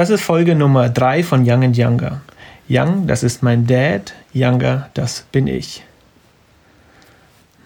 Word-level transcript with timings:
Das 0.00 0.08
ist 0.08 0.22
Folge 0.22 0.54
Nummer 0.54 0.88
3 0.88 1.22
von 1.22 1.42
Young 1.46 1.62
and 1.62 1.76
Younger. 1.76 2.22
Young, 2.70 3.06
das 3.06 3.22
ist 3.22 3.42
mein 3.42 3.66
Dad. 3.66 4.14
Younger, 4.32 4.88
das 4.94 5.26
bin 5.30 5.46
ich. 5.46 5.84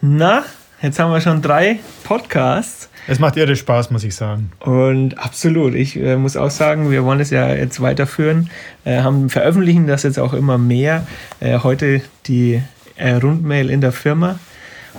Na, 0.01 0.43
jetzt 0.83 0.99
haben 0.99 1.13
wir 1.13 1.21
schon 1.21 1.43
drei 1.43 1.79
Podcasts. 2.03 2.89
Es 3.07 3.21
macht 3.21 3.37
irre 3.37 3.55
Spaß, 3.55 3.93
muss 3.93 4.03
ich 4.03 4.17
sagen. 4.17 4.51
Und 4.59 5.17
absolut. 5.17 5.77
Ich 5.77 5.95
äh, 5.95 6.17
muss 6.17 6.37
auch 6.37 6.51
sagen, 6.51 6.91
wir 6.91 7.05
wollen 7.05 7.21
es 7.21 7.31
ja 7.31 7.55
jetzt 7.55 7.81
weiterführen, 7.81 8.51
äh, 8.85 9.03
haben 9.03 9.31
veröffentlichen 9.31 9.87
das 9.87 10.03
jetzt 10.03 10.19
auch 10.19 10.33
immer 10.33 10.59
mehr. 10.59 11.07
Äh, 11.39 11.61
heute 11.61 12.03
die 12.27 12.61
äh, 12.97 13.13
Rundmail 13.13 13.71
in 13.71 13.81
der 13.81 13.93
Firma. 13.93 14.41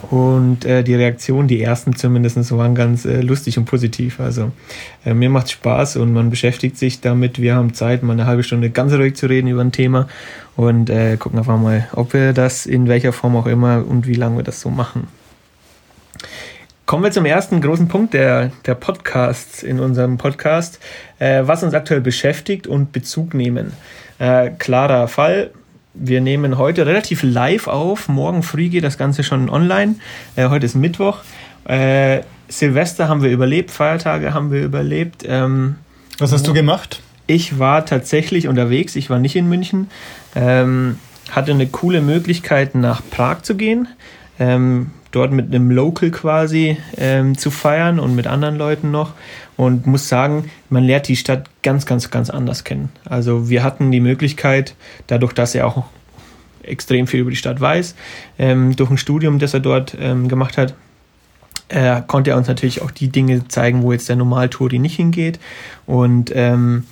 Und 0.09 0.66
äh, 0.66 0.84
die 0.84 0.96
Reaktionen, 0.96 1.48
die 1.48 1.61
ersten 1.61 1.96
zumindest, 1.96 2.55
waren 2.55 2.75
ganz 2.75 3.05
äh, 3.05 3.21
lustig 3.21 3.57
und 3.57 3.66
positiv. 3.66 4.20
Also 4.20 4.52
äh, 5.05 5.14
mir 5.14 5.29
macht 5.29 5.50
Spaß 5.50 5.98
und 5.98 6.14
man 6.14 6.29
beschäftigt 6.29 6.78
sich 6.78 7.02
damit. 7.02 7.41
Wir 7.41 7.55
haben 7.55 7.73
Zeit, 7.73 8.04
mal 8.04 8.14
eine 8.14 8.25
halbe 8.25 8.43
Stunde 8.43 8.70
ganz 8.70 8.93
ruhig 8.93 9.16
zu 9.16 9.28
reden 9.28 9.47
über 9.47 9.61
ein 9.61 9.71
Thema 9.71 10.07
und 10.55 10.89
äh, 10.89 11.18
gucken 11.18 11.39
einfach 11.39 11.57
mal, 11.57 11.88
ob 11.93 12.14
wir 12.14 12.33
das 12.33 12.66
in 12.66 12.88
welcher 12.88 13.14
Form 13.14 13.36
auch 13.36 13.47
immer 13.47 13.86
und 13.88 14.05
wie 14.05 14.14
lange 14.14 14.38
wir 14.38 14.43
das 14.43 14.61
so 14.61 14.69
machen. 14.69 15.07
Kommen 16.86 17.04
wir 17.04 17.11
zum 17.11 17.25
ersten 17.25 17.61
großen 17.61 17.88
Punkt 17.88 18.14
der, 18.14 18.52
der 18.68 18.75
Podcasts 18.75 19.64
in 19.64 19.80
unserem 19.80 20.18
Podcast, 20.18 20.80
äh, 21.18 21.41
was 21.46 21.64
uns 21.64 21.74
aktuell 21.74 22.02
beschäftigt 22.02 22.68
und 22.68 22.91
Bezug 22.91 23.33
nehmen. 23.33 23.74
Äh, 24.19 24.52
klarer 24.52 25.07
Fall, 25.07 25.50
wir 25.95 26.21
nehmen 26.21 26.57
heute 26.57 26.85
relativ 26.85 27.23
live 27.23 27.67
auf. 27.67 28.07
Morgen 28.07 28.43
früh 28.43 28.69
geht 28.69 28.83
das 28.83 28.97
Ganze 28.97 29.23
schon 29.23 29.49
online. 29.49 29.95
Äh, 30.35 30.49
heute 30.49 30.65
ist 30.65 30.75
Mittwoch. 30.75 31.19
Äh, 31.65 32.21
Silvester 32.47 33.08
haben 33.08 33.23
wir 33.23 33.31
überlebt, 33.31 33.71
Feiertage 33.71 34.33
haben 34.33 34.52
wir 34.52 34.63
überlebt. 34.63 35.23
Ähm, 35.27 35.75
Was 36.19 36.31
hast 36.31 36.47
du 36.47 36.53
gemacht? 36.53 37.02
Ich 37.27 37.58
war 37.58 37.85
tatsächlich 37.85 38.47
unterwegs. 38.47 38.95
Ich 38.95 39.09
war 39.09 39.19
nicht 39.19 39.35
in 39.35 39.49
München. 39.49 39.89
Ähm, 40.35 40.99
hatte 41.31 41.52
eine 41.52 41.67
coole 41.67 42.02
Möglichkeit, 42.02 42.75
nach 42.75 43.02
Prag 43.09 43.41
zu 43.41 43.55
gehen. 43.55 43.87
Ähm, 44.37 44.91
dort 45.11 45.31
mit 45.31 45.47
einem 45.47 45.71
Local 45.71 46.11
quasi 46.11 46.77
ähm, 46.97 47.37
zu 47.37 47.49
feiern 47.49 47.99
und 47.99 48.15
mit 48.15 48.27
anderen 48.27 48.57
Leuten 48.57 48.91
noch. 48.91 49.13
Und 49.58 49.88
muss 49.88 50.09
sagen, 50.09 50.50
man 50.70 50.84
lernt 50.84 51.08
die 51.08 51.16
Stadt 51.16 51.50
ganz, 51.64 51.86
ganz, 51.86 52.11
ganz 52.11 52.30
anders 52.30 52.64
kennen. 52.66 52.89
Also 53.06 53.50
wir 53.50 53.64
hatten 53.64 53.92
die 53.92 54.02
Möglichkeit, 54.02 54.75
dadurch, 55.08 55.31
dass 55.31 55.56
er 55.56 55.67
auch 55.67 55.86
extrem 56.64 57.08
viel 57.08 57.22
über 57.22 57.30
die 57.30 57.38
Stadt 57.38 57.61
weiß, 57.61 57.95
ähm, 58.38 58.76
durch 58.76 58.89
ein 58.89 58.98
Studium, 58.98 59.39
das 59.39 59.53
er 59.53 59.61
dort 59.61 59.95
ähm, 60.00 60.28
gemacht 60.28 60.58
hat, 60.58 60.73
äh, 61.70 62.02
konnte 62.06 62.31
er 62.31 62.38
uns 62.38 62.48
natürlich 62.48 62.81
auch 62.81 62.92
die 62.92 63.08
Dinge 63.08 63.48
zeigen, 63.48 63.81
wo 63.81 63.92
jetzt 63.92 64.09
der 64.09 64.16
Normaltouri 64.16 64.80
nicht 64.80 64.95
hingeht. 64.95 65.39
Und 65.86 66.31
ähm, 66.36 66.83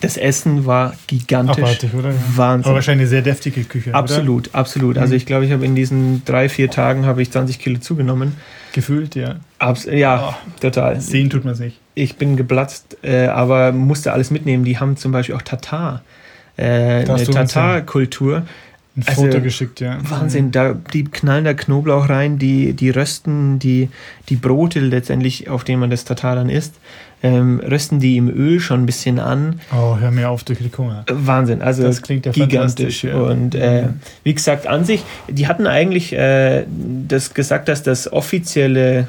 das 0.00 0.16
Essen 0.16 0.66
war 0.66 0.94
gigantisch. 1.06 1.64
Abartig, 1.64 1.94
oder? 1.94 2.12
Wahnsinn. 2.34 2.66
Aber 2.66 2.74
wahrscheinlich 2.76 3.04
eine 3.04 3.08
sehr 3.08 3.22
deftige 3.22 3.64
Küche. 3.64 3.94
Absolut, 3.94 4.48
oder? 4.48 4.58
absolut. 4.58 4.98
Also 4.98 5.12
mhm. 5.12 5.16
ich 5.16 5.26
glaube, 5.26 5.46
ich 5.46 5.52
habe 5.52 5.64
in 5.64 5.74
diesen 5.74 6.24
drei, 6.24 6.48
vier 6.48 6.70
Tagen 6.70 7.06
habe 7.06 7.22
ich 7.22 7.30
20 7.30 7.58
Kilo 7.58 7.80
zugenommen. 7.80 8.36
Gefühlt, 8.72 9.14
ja. 9.14 9.36
Abs 9.64 9.86
ja, 9.86 10.30
oh, 10.30 10.50
total. 10.60 11.00
Sehen 11.00 11.30
tut 11.30 11.44
man 11.44 11.54
sich. 11.54 11.80
Ich 11.94 12.16
bin 12.16 12.36
geplatzt, 12.36 12.98
äh, 13.02 13.26
aber 13.26 13.72
musste 13.72 14.12
alles 14.12 14.30
mitnehmen. 14.30 14.64
Die 14.64 14.78
haben 14.78 14.96
zum 14.96 15.12
Beispiel 15.12 15.34
auch 15.34 15.42
Tatar. 15.42 16.02
Äh, 16.56 17.04
eine 17.08 17.24
Tatar-Kultur. 17.24 18.44
Ein 18.96 19.02
also, 19.06 19.22
Foto 19.22 19.40
geschickt, 19.40 19.80
ja. 19.80 19.98
Wahnsinn, 20.08 20.52
da, 20.52 20.74
die 20.92 21.02
knallen 21.02 21.44
da 21.44 21.52
Knoblauch 21.52 22.08
rein, 22.08 22.38
die, 22.38 22.74
die 22.74 22.90
rösten 22.90 23.58
die, 23.58 23.88
die 24.28 24.36
Brote 24.36 24.78
letztendlich, 24.78 25.48
auf 25.48 25.64
denen 25.64 25.80
man 25.80 25.90
das 25.90 26.04
Tatar 26.04 26.36
dann 26.36 26.48
isst, 26.48 26.74
ähm, 27.24 27.58
rösten 27.58 27.98
die 27.98 28.16
im 28.16 28.28
Öl 28.28 28.60
schon 28.60 28.84
ein 28.84 28.86
bisschen 28.86 29.18
an. 29.18 29.60
Oh, 29.72 29.96
hör 29.98 30.12
mir 30.12 30.30
auf, 30.30 30.44
durch 30.44 30.60
die 30.60 30.70
Hunger. 30.78 31.04
Wahnsinn, 31.10 31.60
also 31.60 31.82
das 31.82 32.02
klingt 32.02 32.24
ja 32.26 32.30
gigantisch. 32.30 33.02
Ja. 33.02 33.16
Und 33.16 33.56
äh, 33.56 33.88
wie 34.22 34.34
gesagt, 34.34 34.68
an 34.68 34.84
sich, 34.84 35.02
die 35.26 35.48
hatten 35.48 35.66
eigentlich 35.66 36.12
äh, 36.12 36.64
das 37.08 37.34
gesagt, 37.34 37.66
dass 37.66 37.82
das 37.82 38.12
offizielle 38.12 39.08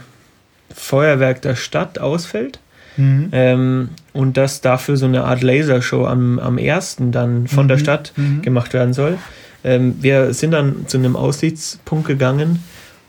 Feuerwerk 0.74 1.42
der 1.42 1.56
Stadt 1.56 2.00
ausfällt. 2.00 2.60
Mhm. 2.98 3.30
Ähm, 3.32 3.90
und 4.14 4.38
dass 4.38 4.62
dafür 4.62 4.96
so 4.98 5.06
eine 5.06 5.26
Art 5.26 5.42
Lasershow 5.44 6.06
am, 6.06 6.40
am 6.40 6.58
ersten 6.58 7.12
dann 7.12 7.48
von 7.48 7.66
mhm. 7.66 7.70
der 7.70 7.78
Stadt 7.78 8.14
mhm. 8.16 8.42
gemacht 8.42 8.74
werden 8.74 8.94
soll. 8.94 9.18
Ähm, 9.64 9.96
wir 10.00 10.34
sind 10.34 10.52
dann 10.52 10.88
zu 10.88 10.98
einem 10.98 11.16
Aussichtspunkt 11.16 12.08
gegangen 12.08 12.64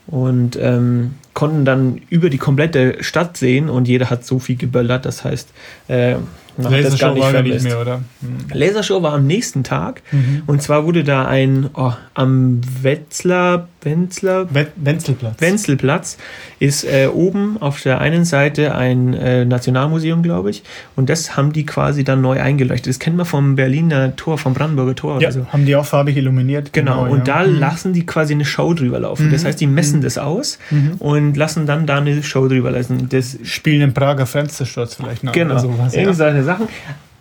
und 0.07 0.57
ähm, 0.59 1.15
konnten 1.33 1.65
dann 1.65 2.01
über 2.09 2.29
die 2.29 2.37
komplette 2.37 3.03
Stadt 3.03 3.37
sehen 3.37 3.69
und 3.69 3.87
jeder 3.87 4.09
hat 4.09 4.25
so 4.25 4.39
viel 4.39 4.55
geböllert. 4.55 5.05
Das 5.05 5.23
heißt, 5.23 5.49
äh, 5.87 6.15
man 6.57 6.73
hat 6.73 6.85
das 6.85 6.97
gar 6.97 7.13
nicht 7.13 7.21
war 7.21 7.41
nicht 7.43 7.63
mehr, 7.63 7.79
oder? 7.79 7.97
Mhm. 8.21 8.37
Lasershow 8.51 9.03
war 9.03 9.13
am 9.13 9.27
nächsten 9.27 9.63
Tag 9.63 10.01
mhm. 10.11 10.43
und 10.47 10.61
zwar 10.61 10.85
wurde 10.85 11.03
da 11.03 11.25
ein 11.27 11.69
oh, 11.75 11.93
am 12.15 12.61
Wetzlar 12.81 13.67
Wenzler, 13.81 14.47
Wenzelplatz. 14.75 15.39
Wenzelplatz 15.39 16.17
ist 16.59 16.83
äh, 16.83 17.07
oben 17.07 17.57
auf 17.61 17.81
der 17.81 18.01
einen 18.01 18.25
Seite 18.25 18.75
ein 18.75 19.13
äh, 19.13 19.45
Nationalmuseum, 19.45 20.23
glaube 20.23 20.49
ich. 20.49 20.63
Und 20.95 21.09
das 21.09 21.37
haben 21.37 21.53
die 21.53 21.65
quasi 21.65 22.03
dann 22.03 22.21
neu 22.21 22.41
eingeleuchtet. 22.41 22.87
Das 22.87 22.99
kennt 22.99 23.17
man 23.17 23.25
vom 23.25 23.55
Berliner 23.55 24.15
Tor, 24.15 24.37
vom 24.37 24.53
Brandenburger 24.53 24.95
Tor. 24.95 25.21
Ja, 25.21 25.31
so. 25.31 25.45
haben 25.47 25.65
die 25.65 25.75
auch 25.75 25.85
farbig 25.85 26.17
illuminiert. 26.17 26.73
Genau, 26.73 27.03
genau 27.03 27.13
und 27.13 27.27
ja. 27.27 27.43
da 27.43 27.47
mhm. 27.47 27.59
lassen 27.59 27.93
die 27.93 28.05
quasi 28.05 28.33
eine 28.33 28.45
Show 28.45 28.73
drüber 28.73 28.99
laufen. 28.99 29.27
Mhm. 29.27 29.31
Das 29.31 29.45
heißt, 29.45 29.61
die 29.61 29.67
messen 29.67 29.99
mhm. 29.99 30.03
das 30.03 30.17
aus 30.17 30.57
mhm. 30.71 30.95
und 30.99 31.37
lassen 31.37 31.65
dann 31.65 31.85
da 31.85 31.97
eine 31.97 32.23
Show 32.23 32.47
drüber 32.47 32.71
lassen. 32.71 33.09
Das 33.09 33.37
Spielen 33.43 33.81
im 33.81 33.93
Prager 33.93 34.25
Fenstersturz 34.25 34.95
vielleicht 34.95 35.23
noch. 35.23 35.33
Genau, 35.33 35.57
sowas, 35.59 35.95
ja. 35.95 36.11
solche 36.13 36.43
Sachen. 36.43 36.67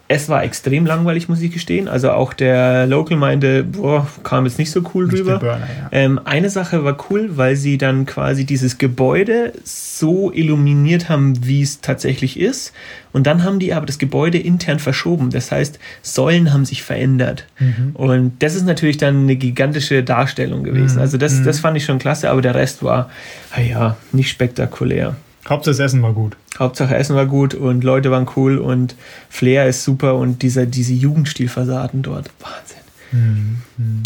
Es 0.08 0.28
war 0.28 0.44
extrem 0.44 0.86
langweilig, 0.86 1.28
muss 1.28 1.40
ich 1.40 1.52
gestehen. 1.52 1.88
Also 1.88 2.12
auch 2.12 2.32
der 2.32 2.86
Local 2.86 3.16
meinte, 3.16 3.64
boah, 3.64 4.06
kam 4.22 4.44
jetzt 4.46 4.58
nicht 4.58 4.70
so 4.70 4.82
cool 4.94 5.06
nicht 5.06 5.18
rüber. 5.20 5.38
Burner, 5.38 5.66
ja. 5.66 5.88
ähm, 5.90 6.20
eine 6.24 6.48
Sache 6.48 6.84
war 6.84 6.96
cool, 7.10 7.30
weil 7.36 7.56
sie 7.56 7.76
dann 7.76 8.06
quasi 8.06 8.46
dieses 8.46 8.78
Gebäude 8.78 9.52
so 9.64 10.30
illuminiert 10.32 11.08
haben, 11.08 11.44
wie 11.44 11.60
es 11.60 11.80
tatsächlich 11.80 12.38
ist. 12.38 12.72
Und 13.12 13.26
dann 13.26 13.42
haben 13.42 13.58
die 13.58 13.74
aber 13.74 13.86
das 13.86 13.98
Gebäude 13.98 14.38
intern 14.38 14.78
verschoben. 14.78 15.30
Das 15.30 15.50
heißt, 15.50 15.80
Säulen 16.02 16.52
haben 16.52 16.64
sich 16.64 16.84
verändert. 16.84 17.46
Mhm. 17.58 17.90
Und 17.94 18.32
das 18.40 18.54
ist 18.54 18.64
natürlich 18.64 18.98
dann 18.98 19.22
eine 19.22 19.34
gigantische 19.34 20.04
Darstellung 20.04 20.62
gewesen. 20.62 20.96
Mhm. 20.96 21.02
Also 21.02 21.18
das, 21.18 21.42
das 21.42 21.58
mhm. 21.58 21.62
fand 21.62 21.76
ich 21.78 21.84
schon 21.84 21.98
klasse, 21.98 22.30
aber 22.30 22.42
der 22.42 22.54
Rest 22.54 22.84
war, 22.84 23.10
naja, 23.56 23.96
nicht 24.12 24.30
spektakulär. 24.30 25.16
Hauptsache 25.48 25.82
Essen 25.82 26.02
war 26.02 26.12
gut. 26.12 26.36
Hauptsache 26.58 26.94
Essen 26.94 27.14
war 27.14 27.26
gut 27.26 27.54
und 27.54 27.84
Leute 27.84 28.10
waren 28.10 28.26
cool 28.36 28.58
und 28.58 28.94
Flair 29.28 29.66
ist 29.66 29.84
super 29.84 30.16
und 30.16 30.42
dieser, 30.42 30.66
diese 30.66 30.92
Jugendstilfassaden 30.92 32.02
dort, 32.02 32.30
Wahnsinn. 32.40 32.76
Mhm. 33.12 34.02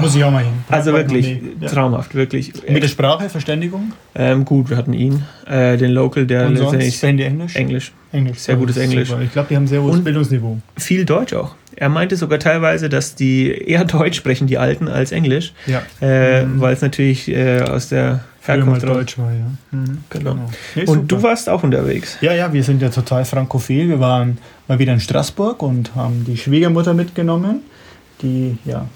Muss 0.00 0.16
ich 0.16 0.24
auch 0.24 0.30
mal 0.30 0.42
hin. 0.42 0.52
Also 0.68 0.92
wirklich 0.92 1.38
ja. 1.60 1.68
traumhaft, 1.68 2.14
wirklich. 2.14 2.52
Mit 2.66 2.82
der 2.82 2.88
Sprache, 2.88 3.28
Verständigung? 3.28 3.92
Ähm, 4.14 4.44
gut, 4.44 4.70
wir 4.70 4.76
hatten 4.76 4.94
ihn, 4.94 5.22
äh, 5.46 5.76
den 5.76 5.90
Local, 5.90 6.26
der 6.26 6.46
und 6.46 6.56
sonst, 6.56 7.02
die 7.02 7.22
Englisch? 7.22 7.54
Englisch. 7.56 7.92
Englisch. 8.10 8.38
Sehr 8.38 8.56
gutes 8.56 8.78
Englisch. 8.78 9.10
Super. 9.10 9.20
Ich 9.20 9.32
glaube, 9.32 9.48
die 9.50 9.56
haben 9.56 9.66
sehr 9.66 9.82
hohes 9.82 10.02
Bildungsniveau. 10.02 10.58
Viel 10.78 11.04
Deutsch 11.04 11.34
auch. 11.34 11.54
Er 11.76 11.90
meinte 11.90 12.16
sogar 12.16 12.38
teilweise, 12.38 12.88
dass 12.88 13.14
die 13.14 13.50
eher 13.50 13.84
Deutsch 13.84 14.16
sprechen, 14.16 14.46
die 14.46 14.56
Alten, 14.56 14.88
als 14.88 15.12
Englisch. 15.12 15.52
Ja. 15.66 15.82
Äh, 16.00 16.46
mhm. 16.46 16.60
Weil 16.60 16.72
es 16.72 16.80
natürlich 16.80 17.28
äh, 17.28 17.60
aus 17.60 17.90
der 17.90 18.24
Herkunft 18.46 18.82
Deutsch 18.82 19.18
war, 19.18 19.32
ja. 19.32 19.50
Mhm. 19.70 19.98
Genau. 20.10 20.32
genau. 20.32 20.50
Nee, 20.74 20.84
und 20.84 21.10
du 21.10 21.22
warst 21.22 21.48
auch 21.48 21.62
unterwegs. 21.62 22.18
Ja, 22.20 22.32
ja, 22.32 22.52
wir 22.52 22.62
sind 22.62 22.82
ja 22.82 22.88
total 22.88 23.24
frankophil. 23.24 23.88
Wir 23.88 24.00
waren 24.00 24.38
mal 24.68 24.78
wieder 24.78 24.92
in 24.92 25.00
Straßburg 25.00 25.62
und 25.62 25.94
haben 25.94 26.24
die 26.24 26.36
Schwiegermutter 26.36 26.94
mitgenommen, 26.94 27.60
die 28.22 28.58
ja 28.64 28.86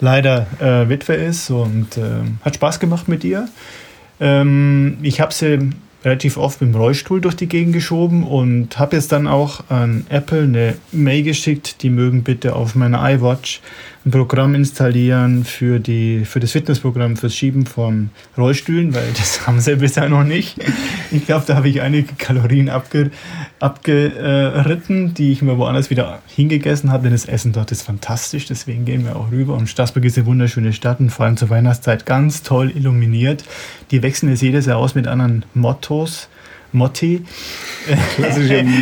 leider 0.00 0.46
äh, 0.60 0.88
Witwe 0.88 1.14
ist 1.14 1.50
und 1.50 1.96
äh, 1.96 2.22
hat 2.44 2.54
Spaß 2.54 2.80
gemacht 2.80 3.08
mit 3.08 3.24
ihr. 3.24 3.48
Ähm, 4.20 4.98
ich 5.02 5.20
habe 5.20 5.32
sie 5.32 5.70
relativ 6.04 6.36
oft 6.36 6.60
mit 6.60 6.72
dem 6.72 6.80
Rollstuhl 6.80 7.20
durch 7.20 7.34
die 7.34 7.48
Gegend 7.48 7.72
geschoben 7.72 8.22
und 8.24 8.78
habe 8.78 8.96
jetzt 8.96 9.10
dann 9.10 9.26
auch 9.26 9.64
an 9.68 10.06
Apple 10.08 10.42
eine 10.42 10.76
Mail 10.92 11.24
geschickt, 11.24 11.82
die 11.82 11.90
mögen 11.90 12.22
bitte 12.22 12.54
auf 12.54 12.74
meiner 12.74 13.02
iWatch 13.14 13.60
ein 14.08 14.10
Programm 14.10 14.54
installieren 14.54 15.44
für, 15.44 15.78
die, 15.80 16.24
für 16.24 16.40
das 16.40 16.52
Fitnessprogramm 16.52 17.16
fürs 17.16 17.34
Schieben 17.34 17.66
von 17.66 18.08
Rollstühlen, 18.36 18.94
weil 18.94 19.06
das 19.16 19.46
haben 19.46 19.60
sie 19.60 19.76
bisher 19.76 20.08
noch 20.08 20.24
nicht. 20.24 20.56
Ich 21.10 21.26
glaube, 21.26 21.44
da 21.46 21.56
habe 21.56 21.68
ich 21.68 21.82
einige 21.82 22.14
Kalorien 22.14 22.70
abge, 22.70 23.10
abgeritten, 23.60 25.12
die 25.14 25.32
ich 25.32 25.42
mir 25.42 25.58
woanders 25.58 25.90
wieder 25.90 26.20
hingegessen 26.26 26.90
habe, 26.90 27.04
denn 27.04 27.12
das 27.12 27.26
Essen 27.26 27.52
dort 27.52 27.70
ist 27.70 27.82
fantastisch, 27.82 28.46
deswegen 28.46 28.86
gehen 28.86 29.04
wir 29.04 29.16
auch 29.16 29.30
rüber. 29.30 29.54
Und 29.54 29.68
Straßburg 29.68 30.04
ist 30.04 30.16
eine 30.16 30.26
wunderschöne 30.26 30.72
Stadt 30.72 31.00
und 31.00 31.10
vor 31.10 31.26
allem 31.26 31.36
zur 31.36 31.50
Weihnachtszeit 31.50 32.06
ganz 32.06 32.42
toll 32.42 32.70
illuminiert. 32.74 33.44
Die 33.90 34.02
wechseln 34.02 34.30
jetzt 34.30 34.42
jedes 34.42 34.66
Jahr 34.66 34.78
aus 34.78 34.94
mit 34.94 35.06
anderen 35.06 35.44
Mottos. 35.52 36.28
Motti. 36.72 37.22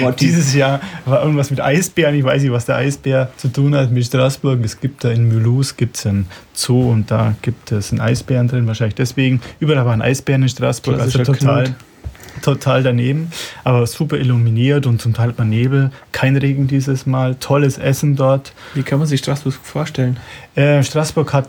Motti. 0.01 0.27
Dieses 0.27 0.55
Jahr 0.55 0.81
war 1.05 1.23
irgendwas 1.23 1.51
mit 1.51 1.61
Eisbären. 1.61 2.15
Ich 2.15 2.25
weiß 2.25 2.43
nicht, 2.43 2.53
was 2.53 2.67
der 2.67 2.77
Eisbär 2.77 3.31
zu 3.37 3.49
tun 3.49 3.75
hat 3.75 3.93
mit 3.93 4.05
Straßburg. 4.05 4.65
Es 4.65 4.81
gibt 4.81 5.05
da 5.05 5.11
in 5.11 5.29
Mulhouse 5.29 5.77
gibt's 5.77 6.07
einen 6.07 6.27
Zoo 6.55 6.91
und 6.91 7.11
da 7.11 7.35
gibt 7.43 7.73
es 7.73 7.93
einen 7.93 8.01
Eisbären 8.01 8.49
drin, 8.49 8.67
wahrscheinlich 8.67 8.97
deswegen. 8.97 9.41
Überall 9.61 9.85
waren 9.87 10.03
Eisbären 10.03 10.43
in 10.43 10.49
Straßburg, 10.49 11.01
also 11.01 11.23
total. 11.23 11.75
total 12.43 12.83
daneben, 12.83 13.31
aber 13.65 13.87
super 13.87 14.19
illuminiert 14.19 14.87
und 14.87 15.01
zum 15.01 15.15
Teil 15.15 15.29
hat 15.29 15.39
man 15.39 15.49
Nebel, 15.49 15.91
kein 16.13 16.37
Regen 16.37 16.67
dieses 16.67 17.07
Mal, 17.07 17.37
tolles 17.37 17.79
Essen 17.79 18.17
dort. 18.17 18.53
Wie 18.75 18.83
kann 18.83 18.99
man 18.99 19.07
sich 19.07 19.21
Straßburg 19.21 19.55
vorstellen? 19.55 20.19
Äh, 20.55 20.83
Straßburg 20.83 21.33
hat 21.33 21.49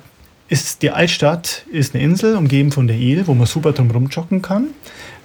ist 0.50 0.82
die 0.82 0.92
Altstadt 0.92 1.66
ist 1.72 1.94
eine 1.94 2.04
Insel 2.04 2.36
umgeben 2.36 2.72
von 2.72 2.88
der 2.88 2.96
Il, 2.96 3.28
wo 3.28 3.34
man 3.34 3.48
super 3.48 3.74
drum 3.74 3.92
rumjoggen 3.92 4.42
kann, 4.42 4.68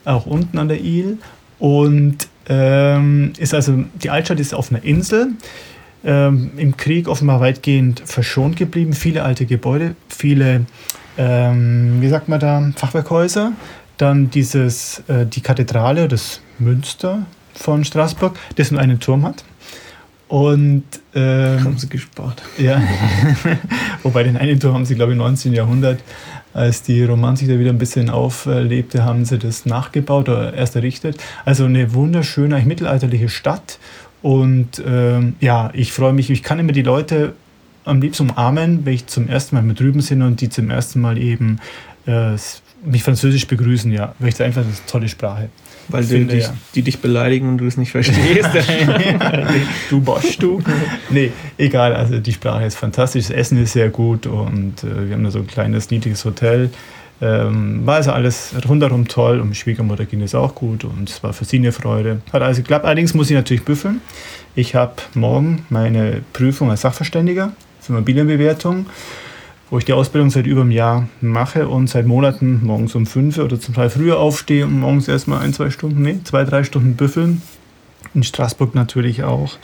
auch 0.04 0.26
unten 0.26 0.58
an 0.58 0.68
der 0.68 0.80
Il 0.80 1.18
und 1.58 2.28
ähm, 2.48 3.32
ist 3.38 3.54
also 3.54 3.84
die 4.02 4.10
Altstadt 4.10 4.40
ist 4.40 4.54
auf 4.54 4.70
einer 4.70 4.82
Insel 4.84 5.32
ähm, 6.04 6.52
im 6.56 6.76
Krieg 6.76 7.08
offenbar 7.08 7.40
weitgehend 7.40 8.02
verschont 8.04 8.56
geblieben. 8.56 8.92
Viele 8.92 9.22
alte 9.22 9.46
Gebäude, 9.46 9.94
viele, 10.08 10.66
ähm, 11.16 12.00
wie 12.00 12.08
sagt 12.08 12.28
man 12.28 12.40
da, 12.40 12.72
Fachwerkhäuser. 12.76 13.52
Dann 13.98 14.30
dieses, 14.30 15.02
äh, 15.08 15.26
die 15.26 15.42
Kathedrale, 15.42 16.08
das 16.08 16.40
Münster 16.58 17.26
von 17.54 17.84
Straßburg, 17.84 18.36
das 18.56 18.70
nur 18.70 18.80
einen 18.80 18.98
Turm 18.98 19.24
hat. 19.24 19.44
Und 20.28 20.84
ähm, 21.14 21.62
haben 21.62 21.78
sie 21.78 21.90
gespart. 21.90 22.42
Ja, 22.56 22.80
wobei 24.02 24.22
den 24.22 24.38
einen 24.38 24.58
Turm 24.58 24.74
haben 24.74 24.86
sie, 24.86 24.94
glaube 24.94 25.12
ich, 25.12 25.16
im 25.16 25.22
19. 25.22 25.52
Jahrhundert, 25.52 26.00
als 26.54 26.82
die 26.82 27.02
Romantik 27.04 27.48
da 27.48 27.58
wieder 27.58 27.70
ein 27.70 27.78
bisschen 27.78 28.10
auflebte, 28.10 29.04
haben 29.04 29.24
sie 29.24 29.38
das 29.38 29.66
nachgebaut 29.66 30.28
oder 30.28 30.54
erst 30.54 30.76
errichtet. 30.76 31.16
Also 31.44 31.64
eine 31.64 31.94
wunderschöne, 31.94 32.62
mittelalterliche 32.64 33.28
Stadt 33.28 33.78
und 34.22 34.82
ähm, 34.86 35.34
ja, 35.40 35.70
ich 35.72 35.92
freue 35.92 36.12
mich, 36.12 36.30
ich 36.30 36.42
kann 36.42 36.58
immer 36.58 36.72
die 36.72 36.82
Leute 36.82 37.34
am 37.84 38.00
liebsten 38.00 38.30
umarmen, 38.30 38.84
wenn 38.86 38.94
ich 38.94 39.06
zum 39.08 39.28
ersten 39.28 39.56
Mal 39.56 39.62
mit 39.62 39.80
drüben 39.80 40.04
bin 40.04 40.22
und 40.22 40.40
die 40.40 40.48
zum 40.48 40.70
ersten 40.70 41.00
Mal 41.00 41.18
eben 41.18 41.58
äh, 42.06 42.36
mich 42.84 43.02
französisch 43.02 43.46
begrüßen, 43.46 43.90
ja. 43.92 44.14
Weil 44.18 44.28
ich 44.28 44.42
einfach 44.42 44.62
eine 44.62 44.72
tolle 44.86 45.08
Sprache. 45.08 45.48
Weil 45.88 46.04
die, 46.04 46.24
dich, 46.24 46.44
ja. 46.44 46.54
die 46.74 46.82
dich 46.82 47.00
beleidigen 47.00 47.48
und 47.48 47.58
du 47.58 47.66
es 47.66 47.76
nicht 47.76 47.90
verstehst. 47.90 48.48
du 49.90 50.00
Bosch, 50.00 50.38
du. 50.38 50.62
nee, 51.10 51.32
egal, 51.58 51.94
also 51.94 52.18
die 52.18 52.32
Sprache 52.32 52.64
ist 52.64 52.76
fantastisch, 52.76 53.26
das 53.28 53.36
Essen 53.36 53.62
ist 53.62 53.72
sehr 53.72 53.88
gut 53.88 54.26
und 54.26 54.84
äh, 54.84 55.08
wir 55.08 55.14
haben 55.14 55.24
da 55.24 55.30
so 55.30 55.40
ein 55.40 55.46
kleines, 55.46 55.90
niedriges 55.90 56.24
Hotel. 56.24 56.70
Ähm, 57.20 57.86
war 57.86 57.96
also 57.96 58.10
alles 58.10 58.52
rundherum 58.68 59.06
toll 59.06 59.40
und 59.40 59.56
Schwiegermutter 59.56 60.06
ging 60.06 60.22
es 60.22 60.34
auch 60.34 60.56
gut 60.56 60.82
und 60.82 61.08
es 61.08 61.22
war 61.22 61.32
für 61.32 61.44
sie 61.44 61.58
eine 61.58 61.70
Freude. 61.70 62.20
Hat 62.32 62.42
also 62.42 62.62
geklappt. 62.62 62.84
Allerdings 62.84 63.14
muss 63.14 63.30
ich 63.30 63.36
natürlich 63.36 63.64
büffeln. 63.64 64.00
Ich 64.56 64.74
habe 64.74 64.94
morgen 65.14 65.64
meine 65.70 66.22
Prüfung 66.32 66.70
als 66.70 66.80
Sachverständiger 66.80 67.52
für 67.80 67.92
Immobilienbewertung, 67.92 68.86
wo 69.72 69.78
ich 69.78 69.86
die 69.86 69.94
Ausbildung 69.94 70.28
seit 70.28 70.46
über 70.46 70.60
einem 70.60 70.70
Jahr 70.70 71.08
mache 71.22 71.66
und 71.66 71.88
seit 71.88 72.06
Monaten 72.06 72.60
morgens 72.62 72.94
um 72.94 73.06
fünf 73.06 73.38
oder 73.38 73.58
zum 73.58 73.72
Teil 73.72 73.88
früher 73.88 74.20
aufstehe 74.20 74.66
und 74.66 74.78
morgens 74.78 75.08
erstmal 75.08 75.40
ein, 75.40 75.54
zwei 75.54 75.70
Stunden, 75.70 76.02
nee, 76.02 76.18
zwei, 76.24 76.44
drei 76.44 76.62
Stunden 76.62 76.94
büffeln. 76.94 77.40
In 78.12 78.22
Straßburg 78.22 78.74
natürlich 78.74 79.24
auch. 79.24 79.56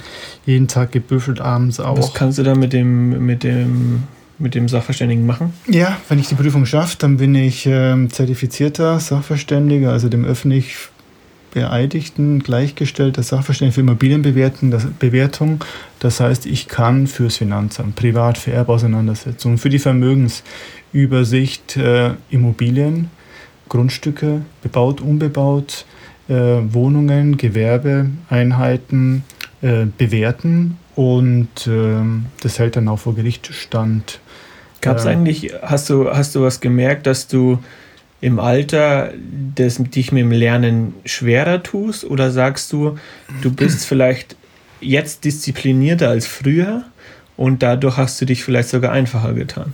Jeden 0.47 0.67
Tag 0.67 0.93
gebüffelt, 0.93 1.43
abends 1.43 1.79
auch. 1.79 1.99
Was 1.99 2.15
kannst 2.15 2.39
du 2.39 2.43
da 2.43 2.55
mit 2.55 2.73
dem, 2.73 3.27
mit 3.27 3.45
dem 3.45 4.05
mit 4.39 4.55
dem 4.55 4.69
Sachverständigen 4.69 5.27
machen? 5.27 5.53
Ja, 5.67 5.99
wenn 6.09 6.19
ich 6.19 6.29
die 6.29 6.37
Prüfung 6.37 6.65
schaffe, 6.65 6.97
dann 6.99 7.19
bin 7.19 7.35
ich 7.35 7.67
ähm, 7.67 8.09
zertifizierter 8.11 9.01
Sachverständiger, 9.01 9.93
also 9.93 10.09
dem 10.09 10.25
öffentlich 10.25 10.77
beeidigten, 11.53 12.41
gleichgestellter 12.41 13.23
Sachverständiger 13.23 13.75
für 13.75 13.81
Immobilienbewertung. 13.81 15.65
Das 15.99 16.21
heißt, 16.21 16.47
ich 16.47 16.69
kann 16.69 17.07
fürs 17.07 17.37
Finanzamt, 17.37 17.97
privat 17.97 18.39
für 18.39 18.53
Erbauseinandersetzungen, 18.53 19.59
für 19.59 19.69
die 19.69 19.79
Vermögensübersicht 19.79 21.77
äh, 21.77 22.13
Immobilien, 22.31 23.11
Grundstücke, 23.69 24.43
bebaut, 24.63 25.01
unbebaut, 25.01 25.85
äh, 26.29 26.35
Wohnungen, 26.35 27.37
Gewerbeeinheiten 27.37 29.25
äh, 29.63 29.87
bewerten 29.97 30.79
und 30.95 31.67
ähm, 31.67 32.27
das 32.43 32.59
hält 32.59 32.77
dann 32.77 32.89
auch 32.89 32.99
vor 32.99 33.15
Gericht 33.15 33.47
stand. 33.53 34.21
Gab 34.81 34.99
es 34.99 35.05
ähm, 35.05 35.13
eigentlich, 35.13 35.53
hast 35.63 35.91
du, 35.91 36.11
hast 36.11 36.35
du 36.35 36.43
was 36.43 36.61
gemerkt, 36.61 37.07
dass 37.07 37.29
du 37.29 37.59
im 38.21 38.41
Alter 38.41 39.13
das, 39.55 39.77
dich 39.77 40.13
mit 40.13 40.23
dem 40.23 40.33
Lernen 40.33 40.95
schwerer 41.05 41.63
tust? 41.63 42.05
Oder 42.05 42.31
sagst 42.31 42.73
du, 42.73 42.99
du 43.43 43.53
bist 43.53 43.87
vielleicht 43.87 44.37
jetzt 44.81 45.25
disziplinierter 45.25 46.09
als 46.09 46.27
früher 46.27 46.85
und 47.37 47.63
dadurch 47.63 47.97
hast 47.97 48.21
du 48.21 48.25
dich 48.25 48.45
vielleicht 48.45 48.69
sogar 48.69 48.93
einfacher 48.93 49.35
getan? 49.35 49.73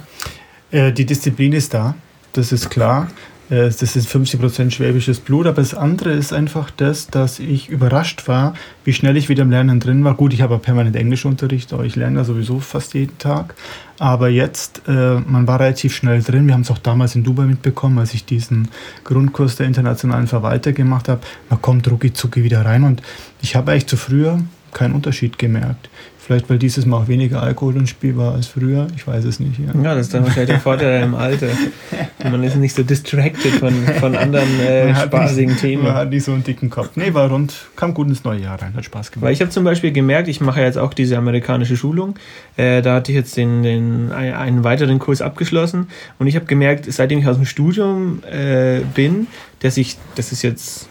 Äh, 0.70 0.92
die 0.92 1.06
Disziplin 1.06 1.52
ist 1.52 1.74
da, 1.74 1.94
das 2.32 2.52
ist 2.52 2.70
klar. 2.70 3.08
Äh, 3.50 3.70
das 3.70 3.96
ist 3.96 4.08
50% 4.08 4.70
schwäbisches 4.70 5.20
Blut, 5.20 5.46
aber 5.46 5.62
das 5.62 5.74
andere 5.74 6.12
ist 6.12 6.32
einfach 6.32 6.70
das, 6.70 7.08
dass 7.08 7.38
ich 7.38 7.68
überrascht 7.68 8.26
war, 8.28 8.54
wie 8.84 8.92
schnell 8.92 9.16
ich 9.16 9.28
wieder 9.28 9.42
im 9.42 9.50
Lernen 9.50 9.80
drin 9.80 10.04
war. 10.04 10.14
Gut, 10.14 10.32
ich 10.32 10.42
habe 10.42 10.58
permanent 10.58 10.96
Englischunterricht, 10.96 11.72
aber 11.72 11.84
ich 11.84 11.96
lerne 11.96 12.24
sowieso 12.24 12.60
fast 12.60 12.94
jeden 12.94 13.18
Tag. 13.18 13.54
Aber 13.98 14.28
jetzt, 14.28 14.82
äh, 14.88 15.20
man 15.20 15.46
war 15.46 15.60
relativ 15.60 15.94
schnell 15.94 16.22
drin. 16.22 16.46
Wir 16.46 16.54
haben 16.54 16.62
es 16.62 16.70
auch 16.70 16.78
damals 16.78 17.14
in 17.14 17.22
Dubai 17.22 17.44
mitbekommen, 17.44 17.98
als 17.98 18.12
ich 18.14 18.24
diesen 18.24 18.68
Grundkurs 19.04 19.56
der 19.56 19.66
internationalen 19.66 20.26
Verwalter 20.26 20.72
gemacht 20.72 21.08
habe. 21.08 21.20
Man 21.48 21.62
kommt 21.62 21.88
rucki 21.90 22.12
zucki 22.12 22.42
wieder 22.42 22.64
rein 22.64 22.82
und 22.82 23.02
ich 23.40 23.54
habe 23.54 23.70
eigentlich 23.70 23.86
zu 23.86 23.96
früher 23.96 24.40
keinen 24.72 24.94
Unterschied 24.94 25.38
gemerkt. 25.38 25.88
Vielleicht, 26.24 26.48
weil 26.48 26.56
dieses 26.56 26.86
Mal 26.86 26.96
auch 26.96 27.08
weniger 27.08 27.42
Alkohol 27.42 27.76
im 27.76 27.86
Spiel 27.86 28.16
war 28.16 28.32
als 28.32 28.46
früher. 28.46 28.86
Ich 28.96 29.06
weiß 29.06 29.26
es 29.26 29.40
nicht. 29.40 29.58
Ja, 29.58 29.78
ja 29.78 29.94
das 29.94 30.06
ist 30.06 30.14
dann 30.14 30.24
wahrscheinlich 30.24 30.52
der 30.52 30.60
Vorteil 30.60 31.02
im 31.02 31.14
Alter. 31.14 31.48
Man 32.22 32.42
ist 32.42 32.56
nicht 32.56 32.74
so 32.74 32.82
distracted 32.82 33.52
von, 33.52 33.74
von 34.00 34.16
anderen 34.16 34.58
äh, 34.58 34.94
spaßigen 34.94 35.50
nicht, 35.50 35.60
Themen. 35.60 35.82
Man 35.82 35.92
hat 35.92 36.08
nicht 36.08 36.24
so 36.24 36.32
einen 36.32 36.42
dicken 36.42 36.70
Kopf. 36.70 36.92
Nee, 36.94 37.12
war 37.12 37.28
rund, 37.28 37.54
kam 37.76 37.92
gut 37.92 38.08
ins 38.08 38.24
neue 38.24 38.40
Jahr 38.40 38.62
rein, 38.62 38.72
hat 38.74 38.86
Spaß 38.86 39.10
gemacht. 39.10 39.26
Weil 39.26 39.34
ich 39.34 39.42
habe 39.42 39.50
zum 39.50 39.64
Beispiel 39.64 39.92
gemerkt, 39.92 40.28
ich 40.28 40.40
mache 40.40 40.62
jetzt 40.62 40.78
auch 40.78 40.94
diese 40.94 41.18
amerikanische 41.18 41.76
Schulung. 41.76 42.14
Äh, 42.56 42.80
da 42.80 42.94
hatte 42.94 43.12
ich 43.12 43.16
jetzt 43.16 43.36
den, 43.36 43.62
den, 43.62 44.10
einen 44.10 44.64
weiteren 44.64 44.98
Kurs 44.98 45.20
abgeschlossen. 45.20 45.88
Und 46.18 46.26
ich 46.26 46.36
habe 46.36 46.46
gemerkt, 46.46 46.90
seitdem 46.90 47.18
ich 47.18 47.28
aus 47.28 47.36
dem 47.36 47.44
Studium 47.44 48.22
äh, 48.24 48.80
bin, 48.94 49.26
dass 49.60 49.76
ich, 49.76 49.98
das 50.14 50.32
ist 50.32 50.40
jetzt 50.40 50.88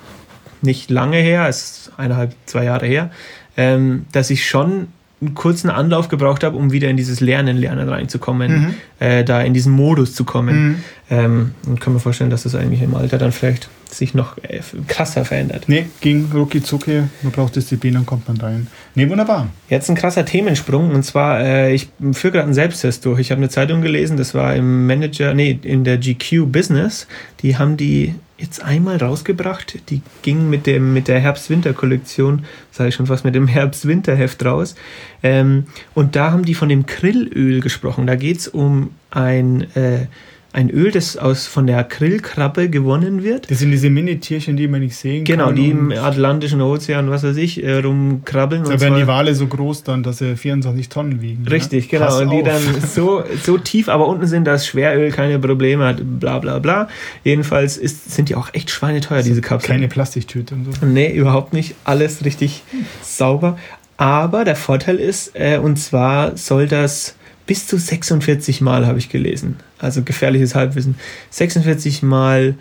nicht 0.61 0.91
lange 0.91 1.17
her, 1.17 1.47
es 1.49 1.57
ist 1.63 1.91
eineinhalb, 1.97 2.35
zwei 2.45 2.65
Jahre 2.65 2.85
her, 2.85 3.09
ähm, 3.57 4.05
dass 4.11 4.29
ich 4.29 4.47
schon 4.47 4.89
einen 5.25 5.35
kurzen 5.35 5.69
Anlauf 5.69 6.09
gebraucht 6.09 6.43
habe, 6.43 6.57
um 6.57 6.71
wieder 6.71 6.89
in 6.89 6.97
dieses 6.97 7.19
Lernen, 7.19 7.57
Lernen 7.57 7.89
reinzukommen, 7.89 8.51
mhm. 8.51 8.73
äh, 8.99 9.23
da 9.23 9.41
in 9.41 9.53
diesen 9.53 9.73
Modus 9.73 10.13
zu 10.13 10.23
kommen. 10.23 10.67
Mhm. 10.67 10.75
Ähm, 11.09 11.51
und 11.67 11.81
kann 11.81 11.93
mir 11.93 11.99
vorstellen, 11.99 12.29
dass 12.29 12.43
das 12.43 12.55
eigentlich 12.55 12.81
im 12.81 12.95
Alter 12.95 13.17
dann 13.17 13.31
vielleicht 13.31 13.69
sich 13.91 14.13
noch 14.13 14.37
äh, 14.37 14.61
krasser 14.87 15.25
verändert. 15.25 15.65
Nee, 15.67 15.85
ging 16.01 16.29
rucki 16.33 16.63
zucki, 16.63 17.03
man 17.21 17.31
braucht 17.31 17.55
Disziplin, 17.55 17.93
dann 17.93 18.05
kommt 18.05 18.27
man 18.27 18.37
rein. 18.37 18.67
Nee, 18.95 19.09
wunderbar. 19.09 19.49
Jetzt 19.69 19.89
ein 19.89 19.95
krasser 19.95 20.25
Themensprung 20.25 20.91
und 20.91 21.03
zwar, 21.03 21.39
äh, 21.41 21.73
ich 21.73 21.89
führe 22.13 22.31
gerade 22.31 22.45
einen 22.45 22.53
Selbsttest 22.53 23.05
durch. 23.05 23.19
Ich 23.19 23.31
habe 23.31 23.39
eine 23.39 23.49
Zeitung 23.49 23.81
gelesen, 23.81 24.17
das 24.17 24.33
war 24.33 24.55
im 24.55 24.87
Manager, 24.87 25.33
nee, 25.33 25.59
in 25.61 25.83
der 25.83 25.97
GQ 25.97 26.51
Business. 26.51 27.07
Die 27.41 27.57
haben 27.57 27.77
die 27.77 28.15
jetzt 28.43 28.63
einmal 28.63 28.97
rausgebracht. 28.97 29.79
Die 29.89 30.01
ging 30.21 30.49
mit, 30.49 30.67
dem, 30.67 30.93
mit 30.93 31.07
der 31.07 31.19
Herbst-Winter-Kollektion, 31.19 32.45
sage 32.71 32.89
ich 32.89 32.95
schon 32.95 33.07
fast, 33.07 33.25
mit 33.25 33.33
dem 33.33 33.47
Herbst-Winter-Heft 33.47 34.45
raus. 34.45 34.75
Ähm, 35.23 35.65
und 35.93 36.15
da 36.15 36.31
haben 36.31 36.45
die 36.45 36.53
von 36.53 36.69
dem 36.69 36.85
Krillöl 36.85 37.61
gesprochen. 37.61 38.05
Da 38.05 38.15
geht 38.15 38.37
es 38.37 38.47
um 38.47 38.91
ein 39.09 39.61
äh, 39.75 40.07
ein 40.53 40.69
Öl, 40.69 40.91
das 40.91 41.17
aus, 41.17 41.47
von 41.47 41.65
der 41.65 41.79
Acrylkrabbe 41.79 42.69
gewonnen 42.69 43.23
wird. 43.23 43.49
Das 43.49 43.59
sind 43.59 43.71
diese 43.71 43.89
Mini-Tierchen, 43.89 44.55
die 44.55 44.67
man 44.67 44.81
nicht 44.81 44.95
sehen 44.95 45.25
genau, 45.25 45.47
kann. 45.47 45.55
Genau, 45.55 45.65
die 45.65 45.71
im 45.71 45.91
Atlantischen 45.91 46.61
Ozean, 46.61 47.09
was 47.09 47.23
weiß 47.23 47.37
ich, 47.37 47.63
äh, 47.63 47.79
rumkrabbeln. 47.79 48.63
Da 48.63 48.79
werden 48.79 48.95
die 48.95 49.07
Wale 49.07 49.33
so 49.33 49.47
groß 49.47 49.83
dann, 49.83 50.03
dass 50.03 50.19
sie 50.19 50.37
24 50.37 50.89
Tonnen 50.89 51.21
wiegen. 51.21 51.43
Ne? 51.43 51.51
Richtig, 51.51 51.85
ne? 51.85 51.97
genau. 51.97 52.05
Pass 52.05 52.21
und 52.21 52.29
die 52.29 52.43
auf. 52.43 52.47
dann 52.47 52.81
so, 52.81 53.23
so 53.43 53.57
tief, 53.57 53.89
aber 53.89 54.07
unten 54.07 54.27
sind 54.27 54.45
das 54.45 54.67
Schweröl, 54.67 55.11
keine 55.11 55.39
Probleme 55.39 55.85
hat, 55.85 56.01
bla 56.19 56.37
bla 56.37 56.59
bla. 56.59 56.87
Jedenfalls 57.23 57.77
ist, 57.77 58.13
sind 58.13 58.29
die 58.29 58.35
auch 58.35 58.53
echt 58.53 58.69
schweineteuer, 58.69 59.23
diese 59.23 59.41
Kapseln. 59.41 59.73
Keine 59.73 59.87
Plastiktüte 59.87 60.53
und 60.53 60.65
so. 60.71 60.85
Nee, 60.85 61.11
überhaupt 61.11 61.53
nicht. 61.53 61.73
Alles 61.83 62.23
richtig 62.23 62.61
sauber. 63.01 63.57
Aber 63.97 64.45
der 64.45 64.55
Vorteil 64.55 64.97
ist, 64.97 65.31
äh, 65.33 65.57
und 65.57 65.77
zwar 65.77 66.37
soll 66.37 66.67
das 66.67 67.15
bis 67.45 67.67
zu 67.67 67.77
46 67.77 68.61
Mal 68.61 68.85
habe 68.87 68.99
ich 68.99 69.09
gelesen. 69.09 69.57
Also 69.79 70.03
gefährliches 70.03 70.55
Halbwissen. 70.55 70.95
46 71.29 72.03
Mal 72.03 72.55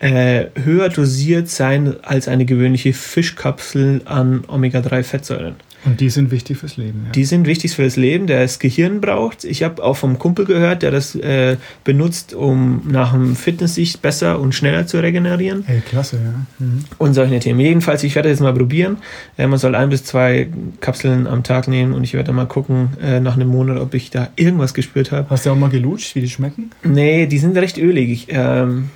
äh, 0.00 0.46
höher 0.62 0.88
dosiert 0.88 1.48
sein 1.48 1.96
als 2.02 2.28
eine 2.28 2.44
gewöhnliche 2.44 2.92
Fischkapsel 2.92 4.02
an 4.04 4.44
Omega-3-Fettsäuren. 4.46 5.54
Und 5.84 6.00
die 6.00 6.10
sind 6.10 6.30
wichtig 6.30 6.58
fürs 6.58 6.76
Leben. 6.76 7.02
Ja. 7.06 7.12
Die 7.12 7.24
sind 7.24 7.46
wichtig 7.46 7.74
fürs 7.74 7.96
Leben, 7.96 8.26
der 8.26 8.42
das 8.42 8.58
Gehirn 8.58 9.00
braucht. 9.00 9.44
Ich 9.44 9.62
habe 9.62 9.82
auch 9.82 9.96
vom 9.96 10.18
Kumpel 10.18 10.44
gehört, 10.44 10.82
der 10.82 10.90
das 10.90 11.14
äh, 11.14 11.56
benutzt, 11.84 12.34
um 12.34 12.82
nach 12.88 13.12
dem 13.12 13.36
Fitnesssicht 13.36 14.00
besser 14.00 14.40
und 14.40 14.54
schneller 14.54 14.86
zu 14.86 14.98
regenerieren. 14.98 15.64
Hey, 15.66 15.80
klasse, 15.80 16.16
ja. 16.16 16.64
Mhm. 16.64 16.84
Und 16.98 17.14
solche 17.14 17.38
Themen. 17.38 17.60
Jedenfalls, 17.60 18.02
ich 18.04 18.14
werde 18.14 18.28
das 18.28 18.38
jetzt 18.38 18.42
mal 18.42 18.54
probieren. 18.54 18.98
Äh, 19.36 19.46
man 19.46 19.58
soll 19.58 19.74
ein 19.74 19.90
bis 19.90 20.04
zwei 20.04 20.48
Kapseln 20.80 21.26
am 21.26 21.42
Tag 21.42 21.68
nehmen 21.68 21.92
und 21.92 22.04
ich 22.04 22.14
werde 22.14 22.32
mal 22.32 22.46
gucken 22.46 22.90
äh, 23.02 23.20
nach 23.20 23.34
einem 23.34 23.48
Monat, 23.48 23.78
ob 23.78 23.94
ich 23.94 24.10
da 24.10 24.28
irgendwas 24.36 24.74
gespürt 24.74 25.12
habe. 25.12 25.28
Hast 25.28 25.46
du 25.46 25.50
auch 25.50 25.56
mal 25.56 25.70
gelutscht, 25.70 26.14
wie 26.14 26.20
die 26.20 26.30
schmecken? 26.30 26.70
Nee, 26.82 27.26
die 27.26 27.38
sind 27.38 27.56
recht 27.56 27.78
ölig. 27.78 28.10
Ich, 28.10 28.26
ähm, 28.30 28.90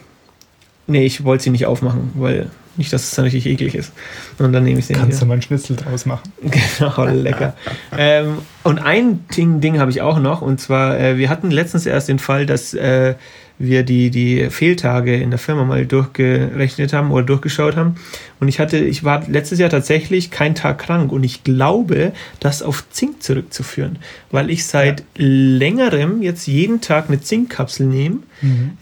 nee, 0.86 1.04
ich 1.04 1.24
wollte 1.24 1.44
sie 1.44 1.50
nicht 1.50 1.66
aufmachen, 1.66 2.10
weil 2.14 2.50
Nicht, 2.78 2.92
dass 2.92 3.02
es 3.02 3.10
dann 3.10 3.24
richtig 3.24 3.46
eklig 3.46 3.74
ist. 3.74 3.92
Und 4.38 4.52
dann 4.52 4.64
nehme 4.64 4.78
ich 4.78 4.86
den 4.86 4.96
Kannst 4.96 5.18
hier. 5.18 5.20
du 5.20 5.26
mal 5.26 5.34
einen 5.34 5.42
Schnitzel 5.42 5.76
draus 5.76 6.06
machen? 6.06 6.32
Genau, 6.78 7.04
lecker. 7.04 7.54
ähm, 7.96 8.38
und 8.62 8.78
ein 8.78 9.26
Ding, 9.36 9.60
Ding 9.60 9.78
habe 9.78 9.90
ich 9.90 10.00
auch 10.00 10.20
noch, 10.20 10.42
und 10.42 10.60
zwar, 10.60 10.98
äh, 10.98 11.18
wir 11.18 11.28
hatten 11.28 11.50
letztens 11.50 11.86
erst 11.86 12.08
den 12.08 12.18
Fall, 12.20 12.46
dass 12.46 12.74
äh, 12.74 13.16
wir 13.58 13.82
die, 13.82 14.10
die 14.10 14.48
Fehltage 14.50 15.16
in 15.16 15.30
der 15.30 15.38
Firma 15.38 15.64
mal 15.64 15.84
durchgerechnet 15.84 16.92
haben 16.92 17.10
oder 17.10 17.24
durchgeschaut 17.24 17.76
haben. 17.76 17.96
Und 18.38 18.46
ich 18.46 18.60
hatte, 18.60 18.78
ich 18.78 19.02
war 19.02 19.28
letztes 19.28 19.58
Jahr 19.58 19.70
tatsächlich 19.70 20.30
keinen 20.30 20.54
Tag 20.54 20.78
krank 20.78 21.10
und 21.10 21.24
ich 21.24 21.42
glaube, 21.42 22.12
das 22.38 22.62
auf 22.62 22.88
Zink 22.90 23.22
zurückzuführen, 23.22 23.98
weil 24.30 24.50
ich 24.50 24.66
seit 24.66 25.02
längerem 25.16 26.22
jetzt 26.22 26.46
jeden 26.46 26.80
Tag 26.80 27.08
eine 27.08 27.20
Zinkkapsel 27.20 27.86
nehme. 27.86 28.18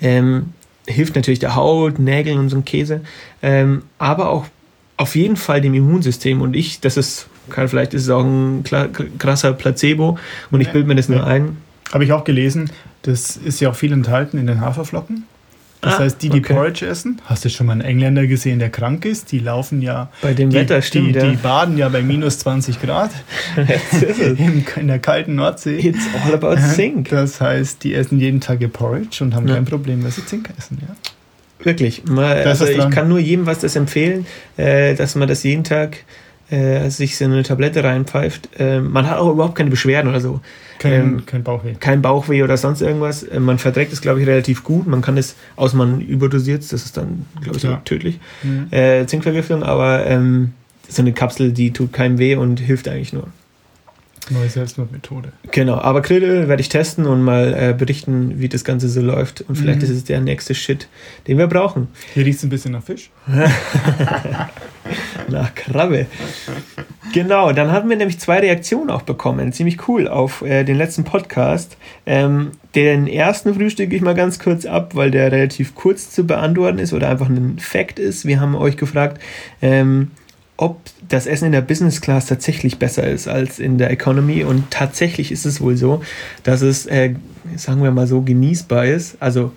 Ähm, 0.03 0.53
hilft 0.87 1.17
natürlich 1.17 1.39
der 1.39 1.55
Haut, 1.55 1.99
Nägeln 1.99 2.39
und 2.39 2.49
so 2.49 2.57
ein 2.57 2.65
Käse, 2.65 3.01
ähm, 3.43 3.83
aber 3.99 4.31
auch 4.31 4.47
auf 4.97 5.17
jeden 5.17 5.37
Fall 5.37 5.61
dem 5.61 5.75
Immunsystem. 5.75 6.41
Und 6.41 6.55
ich, 6.55 6.81
das 6.81 6.97
ist, 6.97 7.29
kann, 7.51 7.69
vielleicht 7.69 7.95
ist 7.95 8.03
es 8.03 8.11
auch 8.11 8.25
ein 8.25 8.65
krasser 9.19 9.53
Placebo 9.53 10.19
und 10.51 10.61
ich 10.61 10.71
bilde 10.71 10.89
mir 10.89 10.95
das 10.95 11.09
nur 11.09 11.27
ein. 11.27 11.59
Habe 11.93 12.05
ich 12.05 12.13
auch 12.13 12.25
gelesen, 12.25 12.71
das 13.03 13.37
ist 13.37 13.61
ja 13.61 13.71
auch 13.71 13.77
viel 13.77 13.93
enthalten 13.93 14.39
in 14.39 14.47
den 14.47 14.61
Haferflocken. 14.61 15.25
Das 15.87 15.95
Ah, 15.95 15.99
heißt, 16.01 16.21
die, 16.21 16.31
die 16.31 16.41
okay. 16.41 16.53
Porridge 16.53 16.85
essen, 16.85 17.23
hast 17.27 17.45
du 17.45 17.49
schon 17.49 17.67
mal 17.67 17.73
einen 17.75 17.81
Engländer 17.83 18.27
gesehen, 18.27 18.59
der 18.59 18.71
krank 18.71 19.05
ist? 19.05 19.31
Die 19.31 19.39
laufen 19.39 19.83
ja. 19.83 20.11
Bei 20.21 20.35
dem 20.35 20.51
die, 20.51 20.57
Wetter 20.57 20.83
stimmt, 20.83 21.15
die, 21.15 21.19
ja. 21.21 21.31
die 21.31 21.37
baden 21.37 21.79
ja 21.79 21.89
bei 21.89 22.03
minus 22.03 22.41
20 22.41 22.83
Grad 22.83 23.13
in, 23.57 24.65
in 24.75 24.89
der 24.89 24.99
kalten 24.99 25.37
Nordsee. 25.37 25.77
It's 25.79 26.07
all 26.25 26.35
about 26.35 26.57
Zink. 26.75 27.11
Das 27.11 27.41
heißt, 27.41 27.85
die 27.85 27.95
essen 27.95 28.19
jeden 28.19 28.41
Tag 28.41 28.61
ihr 28.61 28.69
Porridge 28.69 29.23
und 29.23 29.33
haben 29.35 29.47
Ja. 29.47 29.55
kein 29.55 29.65
Problem, 29.65 30.03
dass 30.03 30.17
sie 30.17 30.27
Zink 30.27 30.51
essen. 30.59 30.79
Ja? 30.81 30.95
Wirklich. 31.65 32.05
Mal, 32.05 32.43
also 32.43 32.67
ich 32.67 32.91
kann 32.91 33.09
nur 33.09 33.21
jedem 33.21 33.47
was 33.47 33.61
das 33.61 33.77
empfehlen, 33.77 34.27
äh, 34.57 34.95
dass 34.97 35.15
man 35.15 35.29
das 35.29 35.45
jeden 35.45 35.63
Tag 35.63 35.99
äh, 36.51 36.89
sich 36.91 37.17
so 37.17 37.25
eine 37.25 37.43
Tablette 37.43 37.83
reinpfeift. 37.85 38.51
Äh, 38.59 38.81
man 38.81 39.09
hat 39.09 39.19
auch 39.19 39.31
überhaupt 39.33 39.55
keine 39.57 39.71
Beschwerden 39.71 40.09
oder 40.11 40.21
so. 40.21 40.41
Kein, 40.79 40.93
Ähm, 40.93 41.27
kein 41.27 41.43
Bauchweh. 41.43 41.75
Kein 41.81 42.03
Bauchweh 42.03 42.43
oder 42.43 42.57
sonst 42.57 42.83
irgendwas. 42.83 43.23
Äh, 43.23 43.41
man 43.41 43.59
verträgt 43.59 43.93
es, 43.93 44.01
glaube 44.01 44.21
ich, 44.21 44.27
relativ 44.27 44.63
gut. 44.63 44.87
Man 44.87 45.01
kann 45.03 45.17
es, 45.17 45.35
außer 45.57 45.77
man 45.77 46.01
überdosiert 46.01 46.63
das 46.63 46.85
ist 46.85 46.97
dann, 46.97 47.27
glaube 47.41 47.57
ich, 47.59 47.63
Ja. 47.65 47.81
tödlich. 47.85 48.21
Mhm. 48.43 48.69
Äh, 48.71 49.07
Zinkvergiftung, 49.07 49.63
aber 49.63 50.07
ähm, 50.07 50.53
so 50.89 51.03
eine 51.03 51.13
Kapsel, 51.13 51.53
die 51.53 51.73
tut 51.73 51.93
keinem 51.93 52.19
weh 52.19 52.37
und 52.37 52.61
hilft 52.61 52.89
eigentlich 52.89 53.13
nur. 53.13 53.27
Neue 54.31 54.49
Selbstmordmethode. 54.49 55.33
Genau, 55.53 55.77
aber 55.79 56.03
Krillöl 56.03 56.49
werde 56.49 56.61
ich 56.61 56.69
testen 56.69 57.07
und 57.07 57.23
mal 57.23 57.55
äh, 57.55 57.75
berichten, 57.75 58.41
wie 58.41 58.49
das 58.49 58.65
Ganze 58.65 58.89
so 58.89 59.01
läuft. 59.01 59.43
Und 59.43 59.57
vielleicht 59.57 59.79
Mhm. 59.79 59.85
ist 59.85 59.91
es 59.91 60.05
der 60.05 60.21
nächste 60.21 60.55
Shit, 60.55 60.89
den 61.29 61.39
wir 61.39 61.47
brauchen. 61.47 61.89
Hier 62.15 62.25
riecht 62.27 62.39
es 62.39 62.45
ein 62.45 62.49
bisschen 62.51 62.73
nach 62.73 62.83
Fisch. 62.83 63.11
Nach 65.29 65.53
Krabbe. 65.55 66.07
Genau, 67.13 67.51
dann 67.53 67.73
haben 67.73 67.89
wir 67.89 67.97
nämlich 67.97 68.21
zwei 68.21 68.39
Reaktionen 68.39 68.91
auch 68.91 69.03
bekommen. 69.03 69.53
Ziemlich 69.53 69.89
cool 69.89 70.07
auf 70.07 70.43
äh, 70.43 70.63
den 70.65 70.77
letzten 70.77 71.03
Podcast. 71.05 71.77
Ähm, 72.05 72.53
den 72.75 73.07
ersten 73.09 73.55
frühstücke 73.55 73.97
ich 73.97 74.03
mal 74.03 74.15
ganz 74.15 74.39
kurz 74.39 74.65
ab, 74.67 74.95
weil 74.95 75.11
der 75.11 75.33
relativ 75.33 75.75
kurz 75.75 76.11
zu 76.11 76.25
beantworten 76.27 76.79
ist 76.79 76.93
oder 76.93 77.09
einfach 77.09 77.29
ein 77.29 77.59
Fact 77.59 77.99
ist. 77.99 78.27
Wir 78.27 78.41
haben 78.41 78.55
euch 78.55 78.77
gefragt, 78.77 79.21
ähm, 79.63 80.11
ob 80.57 80.81
das 81.09 81.27
Essen 81.27 81.47
in 81.47 81.53
der 81.53 81.61
Business 81.61 82.01
Class 82.01 82.27
tatsächlich 82.27 82.79
besser 82.79 83.09
ist 83.09 83.29
als 83.29 83.59
in 83.59 83.79
der 83.79 83.91
Economy. 83.91 84.45
Und 84.45 84.71
tatsächlich 84.71 85.33
ist 85.33 85.45
es 85.47 85.61
wohl 85.61 85.77
so, 85.77 86.03
dass 86.43 86.63
es, 86.63 86.87
äh, 86.87 87.15
sagen 87.57 87.83
wir 87.83 87.91
mal 87.91 88.07
so, 88.07 88.23
genießbar 88.23 88.87
ist. 88.87 89.17
Also 89.21 89.53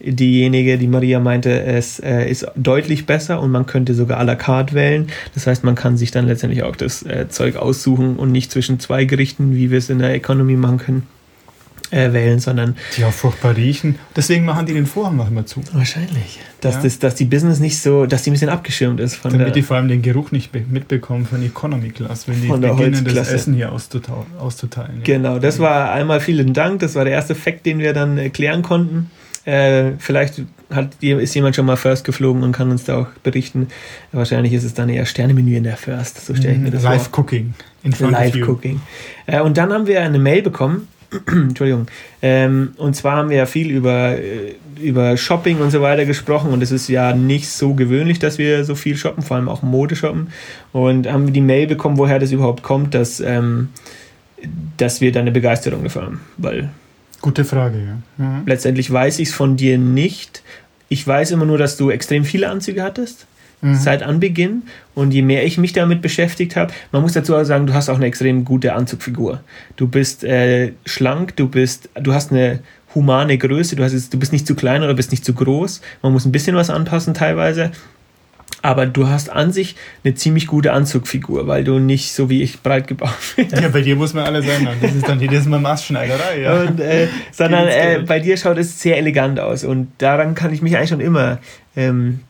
diejenige, 0.00 0.78
die 0.78 0.86
Maria 0.86 1.20
meinte, 1.20 1.62
es 1.62 1.98
äh, 2.00 2.28
ist 2.30 2.46
deutlich 2.56 3.06
besser 3.06 3.40
und 3.40 3.50
man 3.50 3.66
könnte 3.66 3.94
sogar 3.94 4.18
à 4.18 4.24
la 4.24 4.34
carte 4.34 4.74
wählen. 4.74 5.08
Das 5.34 5.46
heißt, 5.46 5.62
man 5.62 5.74
kann 5.74 5.96
sich 5.96 6.10
dann 6.10 6.26
letztendlich 6.26 6.62
auch 6.62 6.76
das 6.76 7.02
äh, 7.02 7.28
Zeug 7.28 7.56
aussuchen 7.56 8.16
und 8.16 8.32
nicht 8.32 8.50
zwischen 8.50 8.80
zwei 8.80 9.04
Gerichten, 9.04 9.54
wie 9.54 9.70
wir 9.70 9.78
es 9.78 9.90
in 9.90 9.98
der 9.98 10.14
Economy 10.14 10.54
machen 10.54 10.78
können, 10.78 11.06
äh, 11.90 12.12
wählen, 12.12 12.38
sondern 12.40 12.76
Die 12.96 13.04
auch 13.04 13.12
furchtbar 13.12 13.56
riechen. 13.56 13.98
Deswegen 14.16 14.44
machen 14.44 14.66
die 14.66 14.74
den 14.74 14.86
Vorhang 14.86 15.18
auch 15.20 15.28
immer 15.28 15.46
zu. 15.46 15.60
wahrscheinlich, 15.72 16.38
dass, 16.60 16.76
Ja. 16.76 16.82
das, 16.82 16.98
dass 16.98 17.14
die 17.16 17.24
Business 17.24 17.58
nicht 17.60 17.80
so, 17.80 18.06
dass 18.06 18.22
die 18.22 18.30
ein 18.30 18.34
bisschen 18.34 18.48
abgeschirmt 18.48 19.00
ist 19.00 19.16
von 19.16 19.32
Damit 19.32 19.46
der, 19.48 19.52
die 19.54 19.62
vor 19.62 19.76
allem 19.76 19.88
den 19.88 20.02
Geruch 20.02 20.30
nicht 20.30 20.52
be- 20.52 20.62
mitbekommen 20.68 21.26
von 21.26 21.42
Economy 21.42 21.90
Class, 21.90 22.28
wenn 22.28 22.40
die 22.40 22.48
beginnen, 22.48 23.04
das. 23.14 23.32
Essen 23.32 23.54
hier 23.54 23.72
auszuteilen. 23.72 24.96
ja. 24.98 25.02
Genau, 25.04 25.38
das 25.38 25.58
war 25.58 25.90
einmal 25.92 26.20
vielen 26.20 26.52
Dank. 26.52 26.80
Das 26.80 26.94
war 26.94 27.04
der 27.04 27.14
erste 27.14 27.34
Fakt, 27.34 27.66
den 27.66 27.78
wir 27.78 27.92
dann 27.92 28.18
erklären 28.18 28.62
konnten. 28.62 29.10
Äh, 29.46 29.92
vielleicht 29.98 30.42
hat, 30.70 30.90
ist 31.02 31.34
jemand 31.34 31.56
schon 31.56 31.64
mal 31.66 31.76
First 31.76 32.04
geflogen 32.04 32.42
und 32.42 32.52
kann 32.52 32.70
uns 32.70 32.84
da 32.84 32.98
auch 32.98 33.06
berichten. 33.22 33.68
Wahrscheinlich 34.12 34.52
ist 34.52 34.64
es 34.64 34.74
dann 34.74 34.88
eher 34.90 35.06
Sternemenü 35.06 35.56
in 35.56 35.64
der 35.64 35.76
First. 35.78 36.24
So 36.26 36.34
stelle 36.34 36.54
ich 36.54 36.60
mir 36.60 36.70
das 36.70 36.82
Live 36.82 37.08
vor. 37.08 37.20
Cooking 37.20 37.54
in 37.82 37.92
front 37.92 38.12
Live. 38.12 38.36
Cooking. 38.46 38.80
Äh, 39.26 39.40
und 39.40 39.56
dann 39.56 39.72
haben 39.72 39.86
wir 39.86 40.02
eine 40.02 40.18
Mail 40.18 40.42
bekommen. 40.42 40.88
Entschuldigung. 41.26 41.86
Ähm, 42.22 42.72
und 42.76 42.94
zwar 42.94 43.16
haben 43.16 43.30
wir 43.30 43.38
ja 43.38 43.46
viel 43.46 43.70
über, 43.70 44.16
äh, 44.18 44.54
über 44.80 45.16
Shopping 45.16 45.58
und 45.58 45.70
so 45.70 45.82
weiter 45.82 46.04
gesprochen 46.04 46.52
und 46.52 46.62
es 46.62 46.70
ist 46.70 46.88
ja 46.88 47.14
nicht 47.14 47.48
so 47.48 47.74
gewöhnlich, 47.74 48.18
dass 48.18 48.38
wir 48.38 48.64
so 48.64 48.74
viel 48.74 48.96
shoppen, 48.96 49.22
vor 49.22 49.36
allem 49.36 49.48
auch 49.48 49.62
Mode 49.62 49.96
shoppen. 49.96 50.28
Und 50.72 51.10
haben 51.10 51.26
wir 51.26 51.32
die 51.32 51.40
Mail 51.40 51.66
bekommen, 51.66 51.98
woher 51.98 52.18
das 52.18 52.32
überhaupt 52.32 52.62
kommt, 52.62 52.94
dass, 52.94 53.20
ähm, 53.20 53.70
dass 54.76 55.00
wir 55.00 55.12
da 55.12 55.20
eine 55.20 55.32
Begeisterung 55.32 55.82
dafür 55.82 56.02
haben. 56.02 56.20
Weil 56.36 56.70
Gute 57.20 57.44
Frage, 57.44 57.78
ja. 57.78 58.24
ja. 58.24 58.42
letztendlich 58.46 58.90
weiß 58.90 59.18
ich 59.18 59.28
es 59.28 59.34
von 59.34 59.56
dir 59.56 59.76
nicht. 59.76 60.42
Ich 60.88 61.06
weiß 61.06 61.32
immer 61.32 61.44
nur, 61.44 61.58
dass 61.58 61.76
du 61.76 61.90
extrem 61.90 62.24
viele 62.24 62.48
Anzüge 62.48 62.82
hattest 62.82 63.26
Mhm. 63.62 63.74
seit 63.74 64.02
Anbeginn. 64.02 64.62
Und 64.94 65.12
je 65.12 65.22
mehr 65.22 65.44
ich 65.44 65.58
mich 65.58 65.72
damit 65.72 66.02
beschäftigt 66.02 66.56
habe, 66.56 66.72
man 66.92 67.02
muss 67.02 67.12
dazu 67.12 67.36
auch 67.36 67.44
sagen, 67.44 67.66
du 67.66 67.74
hast 67.74 67.88
auch 67.88 67.96
eine 67.96 68.06
extrem 68.06 68.44
gute 68.44 68.74
Anzugfigur. 68.74 69.40
Du 69.76 69.88
bist 69.88 70.24
äh, 70.24 70.72
schlank, 70.84 71.36
du 71.36 71.48
bist, 71.48 71.88
du 71.94 72.12
hast 72.12 72.32
eine 72.32 72.60
humane 72.94 73.38
Größe, 73.38 73.76
du, 73.76 73.84
hast 73.84 73.92
jetzt, 73.92 74.12
du 74.12 74.18
bist 74.18 74.32
nicht 74.32 74.46
zu 74.46 74.54
klein 74.54 74.82
oder 74.82 74.94
bist 74.94 75.10
nicht 75.10 75.24
zu 75.24 75.34
groß. 75.34 75.80
Man 76.02 76.12
muss 76.12 76.24
ein 76.24 76.32
bisschen 76.32 76.56
was 76.56 76.70
anpassen 76.70 77.14
teilweise. 77.14 77.70
Aber 78.62 78.84
du 78.84 79.08
hast 79.08 79.30
an 79.30 79.52
sich 79.52 79.74
eine 80.04 80.14
ziemlich 80.14 80.46
gute 80.46 80.72
Anzugfigur, 80.72 81.46
weil 81.46 81.64
du 81.64 81.78
nicht 81.78 82.12
so 82.12 82.28
wie 82.28 82.42
ich 82.42 82.60
breit 82.60 82.88
gebaut 82.88 83.14
bist. 83.36 83.52
Ja, 83.52 83.68
bei 83.68 83.80
dir 83.80 83.96
muss 83.96 84.12
man 84.12 84.24
alles 84.24 84.46
ändern. 84.46 84.76
Das 84.82 84.94
ist 84.94 85.08
dann 85.08 85.18
jedes 85.18 85.46
Mal 85.46 85.60
Maßschneiderei, 85.60 86.42
ja. 86.42 86.60
Und, 86.60 86.78
äh, 86.80 87.08
sondern 87.32 87.68
äh, 87.68 88.02
bei 88.06 88.20
dir 88.20 88.36
schaut 88.36 88.58
es 88.58 88.80
sehr 88.80 88.98
elegant 88.98 89.40
aus 89.40 89.64
und 89.64 89.88
daran 89.98 90.34
kann 90.34 90.52
ich 90.52 90.60
mich 90.60 90.76
eigentlich 90.76 90.90
schon 90.90 91.00
immer 91.00 91.38
ähm, 91.74 92.20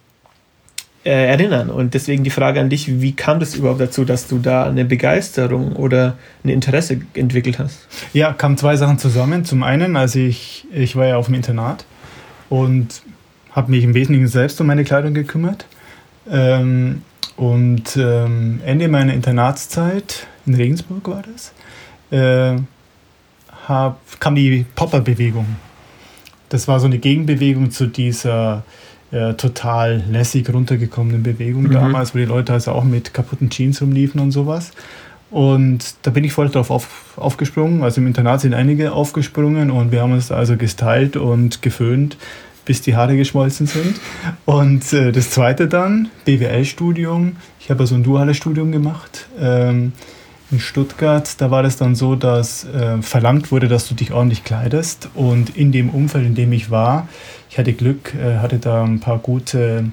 äh, 1.05 1.29
erinnern. 1.29 1.71
Und 1.71 1.95
deswegen 1.95 2.25
die 2.25 2.31
Frage 2.31 2.61
an 2.61 2.69
dich, 2.69 3.01
wie 3.01 3.13
kam 3.13 3.41
das 3.41 3.55
überhaupt 3.55 3.81
dazu, 3.81 4.05
dass 4.05 4.29
du 4.29 4.39
da 4.39 4.65
eine 4.65 4.85
Begeisterung 4.85 5.75
oder 5.77 6.17
ein 6.45 6.51
Interesse 6.51 7.01
entwickelt 7.15 7.59
hast? 7.59 7.87
Ja, 8.13 8.33
kamen 8.33 8.59
zwei 8.59 8.77
Sachen 8.77 8.99
zusammen. 8.99 9.45
Zum 9.45 9.63
einen, 9.63 9.97
also 9.97 10.19
ich, 10.19 10.67
ich 10.73 10.97
war 10.97 11.07
ja 11.07 11.17
auf 11.17 11.27
dem 11.27 11.35
Internat 11.35 11.85
und 12.49 13.03
habe 13.53 13.71
mich 13.71 13.85
im 13.85 13.95
Wesentlichen 13.95 14.29
selbst 14.29 14.61
um 14.61 14.67
meine 14.67 14.85
Kleidung 14.85 15.15
gekümmert. 15.15 15.67
Ähm, 16.31 17.03
und 17.37 17.97
ähm, 17.97 18.61
Ende 18.67 18.89
meiner 18.89 19.15
Internatszeit, 19.15 20.27
in 20.45 20.55
Regensburg 20.55 21.09
war 21.09 21.23
das, 21.33 21.53
äh, 22.11 22.61
hab, 23.67 23.99
kam 24.21 24.35
die 24.35 24.67
Popper-Bewegung. 24.75 25.47
Das 26.51 26.69
war 26.69 26.81
so 26.81 26.87
eine 26.87 26.99
Gegenbewegung 26.99 27.71
zu 27.71 27.87
dieser 27.87 28.65
äh, 29.13 29.35
total 29.35 30.03
lässig 30.11 30.53
runtergekommenen 30.53 31.23
Bewegung 31.23 31.65
Mhm. 31.65 31.73
damals, 31.73 32.15
wo 32.15 32.19
die 32.19 32.25
Leute 32.25 32.53
also 32.53 32.73
auch 32.73 32.85
mit 32.85 33.13
kaputten 33.15 33.51
Jeans 33.51 33.83
rumliefen 33.83 34.21
und 34.21 34.31
sowas. 34.31 34.71
Und 35.31 35.95
da 36.03 36.11
bin 36.11 36.25
ich 36.25 36.33
voll 36.33 36.49
drauf 36.49 36.71
auf, 36.71 37.15
aufgesprungen. 37.17 37.83
Also 37.83 38.01
im 38.01 38.07
Internat 38.09 38.41
sind 38.41 38.53
einige 38.55 38.93
aufgesprungen 38.93 39.71
und 39.71 39.93
wir 39.93 40.03
haben 40.03 40.13
uns 40.13 40.33
also 40.33 40.57
gestylt 40.57 41.17
und 41.17 41.63
geföhnt, 41.63 42.17
bis 42.65 42.83
die 42.83 42.97
Haare 42.97 43.17
geschmolzen 43.17 43.67
sind. 43.67 44.01
Und 44.45 44.93
äh, 44.93 45.13
das 45.13 45.31
zweite 45.31 45.69
dann, 45.69 46.09
BWL-Studium. 46.25 47.37
Ich 47.61 47.71
habe 47.71 47.81
also 47.81 47.95
ein 47.95 48.03
duales 48.03 48.37
Studium 48.37 48.73
gemacht 48.73 49.27
ähm, 49.41 49.93
in 50.51 50.61
Stuttgart. 50.61 51.41
Da 51.41 51.51
war 51.51 51.63
das 51.63 51.77
dann 51.77 51.95
so, 51.95 52.15
dass 52.17 52.65
äh, 52.65 53.01
verlangt 53.03 53.51
wurde, 53.53 53.69
dass 53.69 53.89
du 53.89 53.95
dich 53.95 54.13
ordentlich 54.13 54.45
kleidest. 54.45 55.09
Und 55.15 55.57
in 55.57 55.73
dem 55.73 55.91
Umfeld, 55.91 56.27
in 56.27 56.35
dem 56.35 56.53
ich 56.53 56.71
war, 56.71 57.09
ich 57.49 57.59
hatte 57.59 57.73
Glück, 57.73 58.15
äh, 58.15 58.39
hatte 58.39 58.59
da 58.59 58.85
ein 58.85 59.01
paar 59.01 59.19
gute 59.19 59.93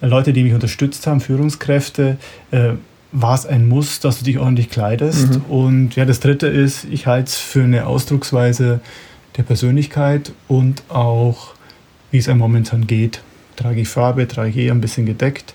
Leute, 0.00 0.32
die 0.32 0.42
mich 0.42 0.54
unterstützt 0.54 1.06
haben, 1.06 1.20
Führungskräfte. 1.20 2.18
Äh, 2.50 2.72
war 3.12 3.34
es 3.34 3.46
ein 3.46 3.68
Muss, 3.68 4.00
dass 4.00 4.18
du 4.18 4.24
dich 4.24 4.38
ordentlich 4.38 4.70
kleidest. 4.70 5.36
Mhm. 5.36 5.42
Und 5.48 5.96
ja, 5.96 6.04
das 6.04 6.20
dritte 6.20 6.48
ist, 6.48 6.84
ich 6.84 7.06
halte 7.06 7.28
es 7.28 7.36
für 7.36 7.62
eine 7.62 7.86
Ausdrucksweise 7.86 8.80
der 9.36 9.44
Persönlichkeit 9.44 10.32
und 10.48 10.82
auch, 10.88 11.54
wie 12.10 12.18
es 12.18 12.28
einem 12.28 12.40
momentan 12.40 12.86
geht. 12.86 13.22
Trage 13.56 13.80
ich 13.80 13.88
Farbe, 13.88 14.26
trage 14.26 14.50
ich 14.50 14.56
eher 14.56 14.72
ein 14.72 14.80
bisschen 14.80 15.06
gedeckt. 15.06 15.54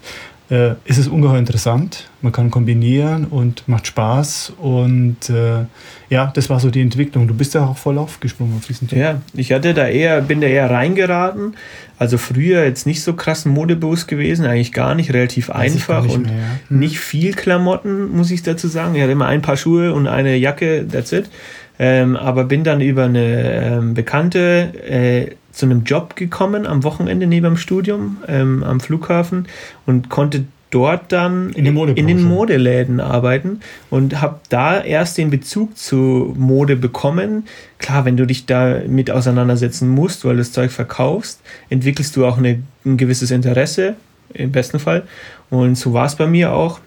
Äh, 0.49 0.71
ist 0.85 0.97
es 0.97 1.07
ungeheuer 1.07 1.37
interessant. 1.37 2.09
Man 2.21 2.31
kann 2.31 2.49
kombinieren 2.49 3.25
und 3.25 3.67
macht 3.67 3.87
Spaß. 3.87 4.53
Und 4.57 5.29
äh, 5.29 5.65
ja, 6.09 6.31
das 6.33 6.49
war 6.49 6.59
so 6.59 6.71
die 6.71 6.81
Entwicklung. 6.81 7.27
Du 7.27 7.35
bist 7.35 7.53
ja 7.53 7.65
auch 7.65 7.77
voll 7.77 7.97
aufgesprungen 7.97 8.57
auf 8.57 8.65
diesen 8.65 8.87
Thema. 8.87 9.01
Ja, 9.01 9.21
ich 9.33 9.51
hatte 9.51 9.73
da 9.73 9.87
eher, 9.87 10.21
bin 10.21 10.41
da 10.41 10.47
eher 10.47 10.69
reingeraten. 10.69 11.55
Also 11.99 12.17
früher 12.17 12.63
jetzt 12.63 12.87
nicht 12.87 13.03
so 13.03 13.13
krass 13.13 13.45
modebewusst 13.45 14.07
gewesen, 14.07 14.45
eigentlich 14.45 14.73
gar 14.73 14.95
nicht, 14.95 15.13
relativ 15.13 15.49
Weiß 15.49 15.73
einfach 15.73 16.03
nicht 16.03 16.15
und 16.15 16.23
mehr, 16.23 16.33
ja. 16.33 16.59
hm. 16.69 16.79
nicht 16.79 16.99
viel 16.99 17.33
Klamotten, 17.33 18.09
muss 18.15 18.31
ich 18.31 18.41
dazu 18.41 18.67
sagen. 18.67 18.95
Ich 18.95 19.01
hatte 19.01 19.11
immer 19.11 19.27
ein 19.27 19.41
paar 19.41 19.57
Schuhe 19.57 19.93
und 19.93 20.07
eine 20.07 20.35
Jacke, 20.37 20.87
that's 20.89 21.11
it. 21.11 21.29
Ähm, 21.77 22.15
aber 22.17 22.43
bin 22.43 22.63
dann 22.63 22.81
über 22.81 23.05
eine 23.05 23.77
ähm, 23.77 23.93
Bekannte 23.93 24.73
äh, 24.83 25.35
zu 25.59 25.65
einem 25.65 25.83
Job 25.83 26.15
gekommen 26.15 26.65
am 26.65 26.83
Wochenende 26.83 27.27
neben 27.27 27.43
dem 27.43 27.57
Studium 27.57 28.17
ähm, 28.27 28.63
am 28.63 28.79
Flughafen 28.79 29.47
und 29.85 30.09
konnte 30.09 30.45
dort 30.71 31.11
dann 31.11 31.49
in, 31.49 31.65
in 31.65 32.07
den 32.07 32.23
Modeläden 32.23 32.99
arbeiten 32.99 33.59
und 33.89 34.21
habe 34.21 34.39
da 34.49 34.81
erst 34.81 35.17
den 35.17 35.29
Bezug 35.31 35.77
zu 35.77 36.33
Mode 36.37 36.75
bekommen. 36.75 37.45
Klar, 37.79 38.05
wenn 38.05 38.17
du 38.17 38.25
dich 38.25 38.45
da 38.45 38.79
mit 38.87 39.09
auseinandersetzen 39.09 39.89
musst, 39.89 40.25
weil 40.25 40.33
du 40.33 40.39
das 40.39 40.51
Zeug 40.51 40.71
verkaufst, 40.71 41.41
entwickelst 41.69 42.15
du 42.15 42.25
auch 42.25 42.37
eine, 42.37 42.61
ein 42.85 42.97
gewisses 42.97 43.31
Interesse, 43.31 43.95
im 44.33 44.51
besten 44.51 44.79
Fall. 44.79 45.03
Und 45.49 45.75
so 45.75 45.93
war 45.93 46.05
es 46.05 46.15
bei 46.15 46.27
mir 46.27 46.53
auch. 46.53 46.79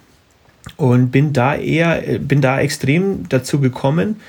Und 0.77 1.11
bin 1.11 1.33
da 1.33 1.57
eher, 1.57 2.01
bin 2.21 2.41
da 2.41 2.61
extrem 2.61 3.29
dazu 3.29 3.59
gekommen, 3.59 4.21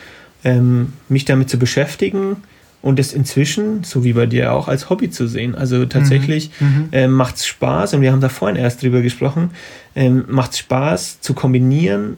ähm, 0.44 0.94
mich 1.10 1.26
damit 1.26 1.48
zu 1.50 1.60
beschäftigen, 1.60 2.38
und 2.84 3.00
es 3.00 3.14
inzwischen, 3.14 3.86
so 3.86 4.04
wie 4.04 4.12
bei 4.12 4.26
dir 4.26 4.52
auch, 4.52 4.68
als 4.68 4.90
Hobby 4.90 5.10
zu 5.10 5.26
sehen. 5.26 5.56
Also 5.56 5.86
tatsächlich 5.86 6.52
mhm. 6.60 6.68
mhm. 6.68 6.90
äh, 6.92 7.08
macht 7.08 7.38
es 7.38 7.48
Spaß, 7.48 7.94
und 7.96 8.02
wir 8.02 8.12
haben 8.12 8.20
da 8.22 8.30
vorhin 8.30 8.58
erst 8.58 8.84
drüber 8.84 9.02
gesprochen, 9.02 9.52
ähm, 9.96 10.26
macht 10.28 10.52
es 10.52 10.60
Spaß 10.60 11.22
zu 11.22 11.34
kombinieren, 11.34 12.18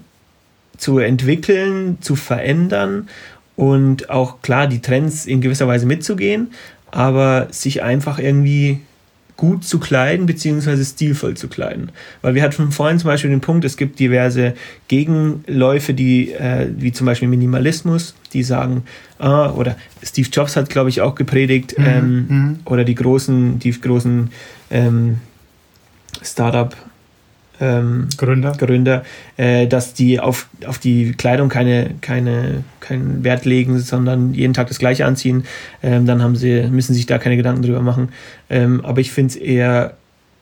zu 0.76 0.98
entwickeln, 0.98 2.00
zu 2.02 2.16
verändern 2.16 3.08
und 3.56 4.10
auch 4.10 4.42
klar 4.42 4.66
die 4.66 4.82
Trends 4.82 5.28
in 5.28 5.40
gewisser 5.40 5.68
Weise 5.68 5.86
mitzugehen, 5.86 6.52
aber 6.90 7.48
sich 7.52 7.84
einfach 7.84 8.18
irgendwie 8.18 8.82
gut 9.38 9.66
zu 9.66 9.80
kleiden, 9.80 10.26
beziehungsweise 10.26 10.86
stilvoll 10.86 11.36
zu 11.36 11.48
kleiden. 11.48 11.92
Weil 12.22 12.36
wir 12.36 12.44
hatten 12.44 12.72
vorhin 12.72 13.00
zum 13.00 13.10
Beispiel 13.10 13.30
den 13.30 13.42
Punkt, 13.42 13.66
es 13.66 13.76
gibt 13.76 14.00
diverse 14.00 14.54
Gegenläufe, 14.88 15.94
die, 15.94 16.32
äh, 16.32 16.70
wie 16.78 16.92
zum 16.92 17.06
Beispiel 17.06 17.28
Minimalismus, 17.28 18.16
die 18.34 18.44
sagen, 18.44 18.84
ah, 19.20 19.52
oder 19.52 19.76
Steve 20.04 20.30
Jobs 20.32 20.56
hat, 20.56 20.70
glaube 20.70 20.90
ich, 20.90 21.02
auch 21.02 21.16
gepredigt, 21.16 21.78
mhm, 21.78 21.86
ähm, 21.86 22.26
mhm. 22.28 22.60
oder 22.66 22.84
die 22.84 22.96
großen, 22.96 23.60
die 23.60 23.72
großen 23.72 24.30
ähm, 24.72 25.18
Startup- 26.22 26.76
ähm, 27.60 28.08
Gründer, 28.18 28.52
Gründer 28.54 29.04
äh, 29.38 29.68
dass 29.68 29.94
die 29.94 30.20
auf, 30.20 30.48
auf 30.66 30.80
die 30.80 31.14
Kleidung 31.14 31.50
keine, 31.50 31.92
keine, 32.02 32.64
keinen 32.80 33.24
Wert 33.24 33.46
legen, 33.46 33.80
sondern 33.80 34.34
jeden 34.34 34.54
Tag 34.54 34.68
das 34.68 34.80
Gleiche 34.80 35.06
anziehen. 35.06 35.44
Ähm, 35.82 36.06
dann 36.06 36.22
haben 36.22 36.36
sie, 36.36 36.64
müssen 36.70 36.94
sich 36.94 37.06
da 37.06 37.18
keine 37.18 37.38
Gedanken 37.38 37.62
drüber 37.62 37.82
machen. 37.82 38.10
Ähm, 38.50 38.84
aber 38.84 39.02
ich 39.02 39.12
finde 39.12 39.32
es 39.32 39.36
eher, 39.36 39.96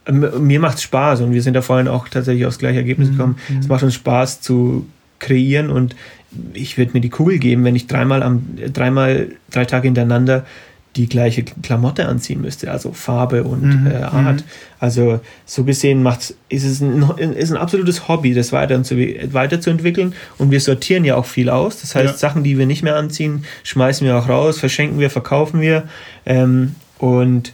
mir 0.10 0.60
macht 0.60 0.78
es 0.78 0.84
Spaß 0.84 1.22
und 1.22 1.34
wir 1.34 1.42
sind 1.42 1.54
da 1.54 1.62
vorhin 1.62 1.88
auch 1.88 2.08
tatsächlich 2.10 2.46
aufs 2.46 2.60
gleiche 2.60 2.80
Ergebnis 2.80 3.10
mhm, 3.10 3.12
gekommen. 3.14 3.36
Mhm. 3.50 3.60
Es 3.60 3.68
macht 3.68 3.84
uns 3.84 3.94
Spaß 3.96 4.42
zu 4.42 4.88
kreieren 5.20 5.70
und 5.70 5.96
ich 6.54 6.78
würde 6.78 6.94
mir 6.94 7.02
die 7.02 7.10
Kugel 7.10 7.38
geben, 7.38 7.64
wenn 7.64 7.76
ich 7.76 7.88
dreimal 7.88 8.24
am 8.24 8.44
dreimal 8.74 9.30
drei 9.52 9.66
Tage 9.66 9.88
hintereinander 9.88 10.46
die 10.96 11.10
gleiche 11.10 11.44
Klamotte 11.44 12.08
anziehen 12.08 12.42
müsste, 12.42 12.70
also 12.70 12.92
Farbe 12.92 13.44
und 13.44 13.84
mhm. 13.84 13.88
äh, 13.88 13.96
Art. 13.96 14.38
Mhm. 14.38 14.44
Also 14.80 15.20
so 15.46 15.64
gesehen 15.64 16.04
macht's, 16.04 16.36
ist 16.50 16.66
es 16.66 16.82
ein, 16.82 17.02
ist 17.36 17.52
ein 17.52 17.58
absolutes 17.58 18.08
Hobby, 18.08 18.34
das 18.34 18.52
weiter 18.52 18.84
zu, 18.84 18.98
weiterzuentwickeln. 18.98 20.14
Und 20.38 20.52
wir 20.52 20.60
sortieren 20.60 21.04
ja 21.06 21.16
auch 21.16 21.26
viel 21.26 21.50
aus. 21.50 21.82
Das 21.82 21.96
heißt, 21.96 22.14
ja. 22.14 22.18
Sachen, 22.18 22.44
die 22.44 22.58
wir 22.58 22.66
nicht 22.66 22.84
mehr 22.84 22.96
anziehen, 22.96 23.46
schmeißen 23.64 24.06
wir 24.06 24.18
auch 24.18 24.30
raus, 24.30 24.60
verschenken 24.60 25.00
wir, 25.00 25.10
verkaufen 25.10 25.62
wir. 25.62 25.84
Ähm, 26.26 26.76
und 27.00 27.54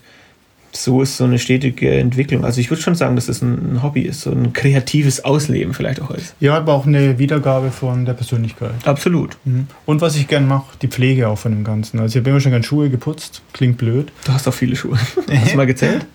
so 0.72 1.02
ist 1.02 1.18
so 1.18 1.24
eine 1.24 1.40
stetige 1.40 1.92
Entwicklung. 1.92 2.46
Also 2.46 2.62
ich 2.62 2.70
würde 2.70 2.82
schon 2.82 2.96
sagen, 2.96 3.16
dass 3.16 3.28
es 3.28 3.42
ein 3.42 3.82
Hobby 3.82 4.02
ist, 4.02 4.22
so 4.22 4.32
ein 4.32 4.54
kreatives 4.54 5.26
Ausleben 5.26 5.74
vielleicht 5.74 6.02
auch 6.02 6.12
ist. 6.12 6.36
Ja, 6.40 6.56
aber 6.58 6.74
auch 6.74 6.86
eine 6.86 7.20
Wiedergabe 7.20 7.72
von 7.72 8.06
der 8.06 8.14
Persönlichkeit. 8.14 8.86
Absolut. 8.86 9.38
Mhm. 9.46 9.68
Und 9.86 10.02
was 10.02 10.16
ich 10.16 10.28
gern 10.28 10.48
mache, 10.48 10.78
die 10.82 10.88
Pflege 10.88 11.28
auch 11.28 11.38
von 11.38 11.52
dem 11.52 11.64
Ganzen. 11.64 12.00
Also 12.00 12.18
ich 12.18 12.22
habe 12.22 12.30
immer 12.30 12.40
schon 12.40 12.52
gerne 12.52 12.64
Schuhe 12.64 12.90
geputzt, 12.90 13.42
klingt 13.54 13.78
blöd. 13.78 14.12
Du 14.26 14.32
hast 14.32 14.48
auch 14.48 14.54
viele 14.54 14.76
Schuhe. 14.76 14.98
Hast 15.30 15.54
du 15.54 15.58
mal 15.58 15.66
gezählt? 15.68 16.06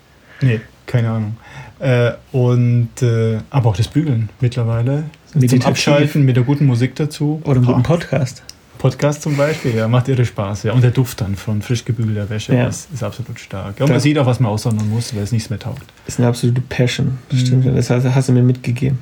Nee, 0.41 0.61
keine 0.85 1.09
Ahnung. 1.09 1.37
Äh, 1.79 2.11
und 2.31 3.01
äh, 3.01 3.39
aber 3.49 3.69
auch 3.69 3.77
das 3.77 3.87
Bügeln 3.87 4.29
mittlerweile. 4.39 5.03
Meditativ. 5.33 5.63
Zum 5.63 5.69
Abschalten 5.71 6.23
mit 6.23 6.37
der 6.37 6.43
guten 6.43 6.65
Musik 6.65 6.95
dazu. 6.95 7.41
Oder 7.43 7.57
einem 7.57 7.65
guten 7.65 7.83
Podcast. 7.83 8.43
Podcast 8.77 9.21
zum 9.21 9.37
Beispiel, 9.37 9.75
ja, 9.75 9.87
macht 9.87 10.07
irre 10.07 10.25
Spaß. 10.25 10.63
Ja. 10.63 10.73
Und 10.73 10.83
der 10.83 10.91
Duft 10.91 11.21
dann 11.21 11.35
von 11.35 11.61
frisch 11.61 11.85
gebügelter 11.85 12.29
Wäsche 12.29 12.55
ja. 12.55 12.67
ist, 12.67 12.89
ist, 12.93 13.03
absolut 13.03 13.39
stark. 13.39 13.79
Ja, 13.79 13.85
und 13.85 13.91
man 13.91 13.99
sieht 13.99 14.17
auch, 14.17 14.25
was 14.25 14.39
man 14.39 14.51
aussondern 14.51 14.89
muss, 14.89 15.15
weil 15.15 15.23
es 15.23 15.31
nichts 15.31 15.49
mehr 15.49 15.59
taugt. 15.59 15.83
Ist 16.07 16.19
eine 16.19 16.27
absolute 16.27 16.61
Passion. 16.61 17.17
Mhm. 17.31 17.37
Stimmt, 17.37 17.77
das 17.77 17.89
hast, 17.89 18.05
hast, 18.05 18.29
du 18.29 18.33
mir 18.33 18.43
mitgegeben. 18.43 18.99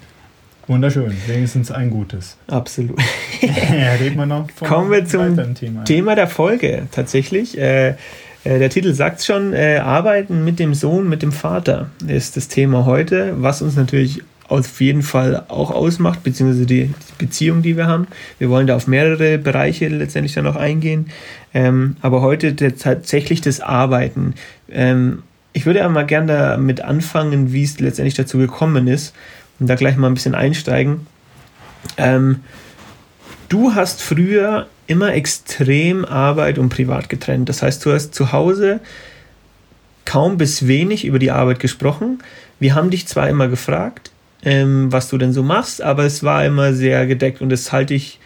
Wunderschön, 0.68 1.14
wenigstens 1.28 1.72
ein 1.72 1.90
gutes. 1.90 2.38
Absolut. 2.48 2.98
reden 3.42 4.16
wir 4.16 4.26
noch 4.26 4.50
von 4.52 4.68
Kommen 4.68 4.92
wir 4.92 5.06
zum 5.06 5.56
Thema. 5.56 5.84
Thema 5.84 6.16
der 6.16 6.28
Folge 6.28 6.88
tatsächlich. 6.92 7.58
Äh, 7.58 7.96
äh, 8.44 8.60
der 8.60 8.70
Titel 8.70 8.94
sagt 8.94 9.20
es 9.20 9.26
schon, 9.26 9.54
äh, 9.54 9.78
Arbeiten 9.78 10.44
mit 10.44 10.60
dem 10.60 10.74
Sohn, 10.74 11.08
mit 11.10 11.22
dem 11.22 11.32
Vater 11.32 11.90
ist 12.08 12.38
das 12.38 12.48
Thema 12.48 12.86
heute, 12.86 13.36
was 13.42 13.62
uns 13.62 13.76
natürlich 13.76 14.22
auf 14.48 14.82
jeden 14.82 15.04
Fall 15.04 15.46
auch 15.48 15.72
ausmacht, 15.72 16.24
beziehungsweise 16.24 16.66
die 16.66 16.94
Beziehung, 17.18 17.62
die 17.62 17.78
wir 17.78 17.88
haben. 17.88 18.08
Wir 18.40 18.50
wollen 18.50 18.68
da 18.68 18.76
auf 18.76 18.88
mehrere 18.88 19.38
Bereiche 19.38 19.88
letztendlich 19.88 20.34
dann 20.34 20.48
auch 20.48 20.56
eingehen. 20.56 21.08
Ähm, 21.54 21.96
aber 22.02 22.22
heute 22.22 22.56
tatsächlich 22.56 23.42
das 23.42 23.62
Arbeiten. 23.62 24.36
Ähm, 24.70 25.24
ich 25.54 25.66
würde 25.66 25.84
aber 25.84 25.94
mal 25.94 26.06
gerne 26.06 26.34
damit 26.34 26.82
anfangen, 26.82 27.54
wie 27.54 27.64
es 27.64 27.80
letztendlich 27.80 28.16
dazu 28.16 28.38
gekommen 28.38 28.88
ist 28.88 29.16
und 29.60 29.68
da 29.68 29.76
gleich 29.76 29.98
mal 29.98 30.08
ein 30.08 30.16
bisschen 30.16 30.36
einsteigen. 30.36 31.08
Ähm, 31.98 32.42
du 33.50 33.76
hast 33.76 34.02
früher 34.02 34.68
immer 34.88 35.14
extrem 35.14 36.06
Arbeit 36.06 36.58
und 36.58 36.70
Privat 36.70 37.10
getrennt. 37.10 37.50
Das 37.50 37.62
heißt, 37.62 37.86
du 37.86 37.94
hast 37.94 38.14
zu 38.14 38.32
Hause 38.32 38.80
kaum 40.06 40.38
bis 40.38 40.68
wenig 40.68 41.06
über 41.06 41.20
die 41.20 41.32
Arbeit 41.32 41.60
gesprochen. 41.60 42.20
Wir 42.60 42.76
haben 42.76 42.90
dich 42.90 43.08
zwar 43.08 43.30
immer 43.30 43.48
gefragt, 43.48 44.12
ähm, 44.44 44.92
was 44.92 45.10
du 45.10 45.18
denn 45.18 45.34
so 45.34 45.44
machst, 45.44 45.82
aber 45.82 46.04
es 46.04 46.24
war 46.24 46.46
immer 46.46 46.74
sehr 46.74 47.06
gedeckt 47.08 47.42
und 47.42 47.50
das 47.50 47.72
halte 47.72 47.94
ich 47.94 48.20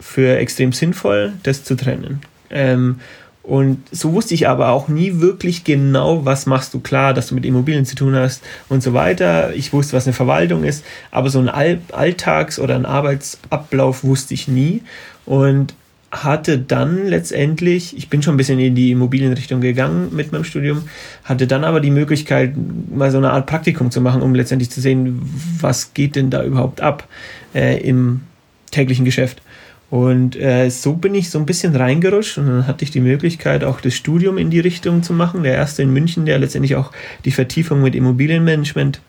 für 0.00 0.36
extrem 0.36 0.72
sinnvoll, 0.72 1.32
das 1.42 1.64
zu 1.64 1.76
trennen. 1.76 2.20
Ähm, 2.50 3.00
und 3.42 3.78
so 3.92 4.12
wusste 4.12 4.34
ich 4.34 4.48
aber 4.48 4.70
auch 4.70 4.88
nie 4.88 5.20
wirklich 5.20 5.62
genau, 5.62 6.24
was 6.24 6.46
machst 6.46 6.74
du. 6.74 6.80
Klar, 6.80 7.14
dass 7.14 7.28
du 7.28 7.36
mit 7.36 7.46
Immobilien 7.46 7.86
zu 7.86 7.94
tun 7.94 8.16
hast 8.16 8.42
und 8.68 8.82
so 8.82 8.92
weiter. 8.92 9.54
Ich 9.54 9.72
wusste, 9.72 9.96
was 9.96 10.04
eine 10.06 10.14
Verwaltung 10.14 10.64
ist, 10.64 10.84
aber 11.12 11.30
so 11.30 11.38
ein 11.38 11.48
Alltags- 11.48 12.58
oder 12.58 12.74
ein 12.74 12.84
Arbeitsablauf 12.84 14.02
wusste 14.02 14.34
ich 14.34 14.48
nie. 14.48 14.82
Und 15.26 15.74
hatte 16.12 16.58
dann 16.58 17.06
letztendlich, 17.06 17.96
ich 17.96 18.08
bin 18.08 18.22
schon 18.22 18.34
ein 18.34 18.36
bisschen 18.36 18.58
in 18.58 18.74
die 18.74 18.92
Immobilienrichtung 18.92 19.60
gegangen 19.60 20.14
mit 20.14 20.32
meinem 20.32 20.44
Studium, 20.44 20.84
hatte 21.24 21.46
dann 21.46 21.64
aber 21.64 21.80
die 21.80 21.90
Möglichkeit, 21.90 22.54
mal 22.94 23.10
so 23.10 23.18
eine 23.18 23.32
Art 23.32 23.46
Praktikum 23.46 23.90
zu 23.90 24.00
machen, 24.00 24.22
um 24.22 24.34
letztendlich 24.34 24.70
zu 24.70 24.80
sehen, 24.80 25.20
was 25.60 25.94
geht 25.94 26.16
denn 26.16 26.30
da 26.30 26.44
überhaupt 26.44 26.80
ab 26.80 27.08
äh, 27.54 27.80
im 27.80 28.22
täglichen 28.70 29.04
Geschäft. 29.04 29.42
Und 29.88 30.36
äh, 30.36 30.68
so 30.70 30.94
bin 30.94 31.14
ich 31.14 31.30
so 31.30 31.38
ein 31.38 31.46
bisschen 31.46 31.74
reingerutscht 31.76 32.38
und 32.38 32.46
dann 32.46 32.66
hatte 32.66 32.84
ich 32.84 32.90
die 32.90 33.00
Möglichkeit, 33.00 33.62
auch 33.62 33.80
das 33.80 33.94
Studium 33.94 34.36
in 34.36 34.50
die 34.50 34.58
Richtung 34.58 35.02
zu 35.02 35.12
machen. 35.12 35.44
Der 35.44 35.54
erste 35.54 35.82
in 35.82 35.92
München, 35.92 36.26
der 36.26 36.38
letztendlich 36.38 36.74
auch 36.74 36.90
die 37.24 37.30
Vertiefung 37.30 37.82
mit 37.82 37.94
Immobilienmanagement 37.94 39.00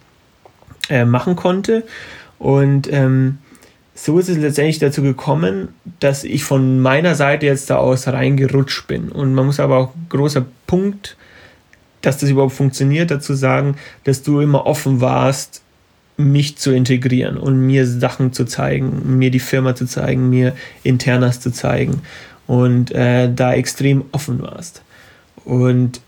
äh, 0.89 1.03
machen 1.03 1.35
konnte. 1.35 1.83
Und 2.37 2.91
ähm, 2.91 3.39
so 3.99 4.19
ist 4.19 4.29
es 4.29 4.37
letztendlich 4.37 4.77
dazu 4.77 5.01
gekommen, 5.01 5.69
dass 5.99 6.23
ich 6.23 6.43
von 6.43 6.79
meiner 6.79 7.15
Seite 7.15 7.47
jetzt 7.47 7.71
da 7.71 7.77
aus 7.77 8.07
reingerutscht 8.07 8.85
bin. 8.85 9.09
Und 9.09 9.33
man 9.33 9.47
muss 9.47 9.59
aber 9.59 9.77
auch 9.77 9.93
großer 10.09 10.45
Punkt, 10.67 11.17
dass 12.03 12.19
das 12.19 12.29
überhaupt 12.29 12.53
funktioniert, 12.53 13.09
dazu 13.09 13.33
sagen, 13.33 13.75
dass 14.03 14.21
du 14.21 14.39
immer 14.39 14.67
offen 14.67 15.01
warst, 15.01 15.63
mich 16.15 16.57
zu 16.57 16.71
integrieren 16.71 17.37
und 17.37 17.65
mir 17.65 17.87
Sachen 17.87 18.33
zu 18.33 18.45
zeigen, 18.45 19.17
mir 19.17 19.31
die 19.31 19.39
Firma 19.39 19.75
zu 19.75 19.87
zeigen, 19.87 20.29
mir 20.29 20.55
Internas 20.83 21.39
zu 21.39 21.51
zeigen 21.51 22.03
und 22.45 22.91
äh, 22.91 23.33
da 23.33 23.55
extrem 23.55 24.05
offen 24.11 24.43
warst. 24.43 24.83
Und 25.43 26.01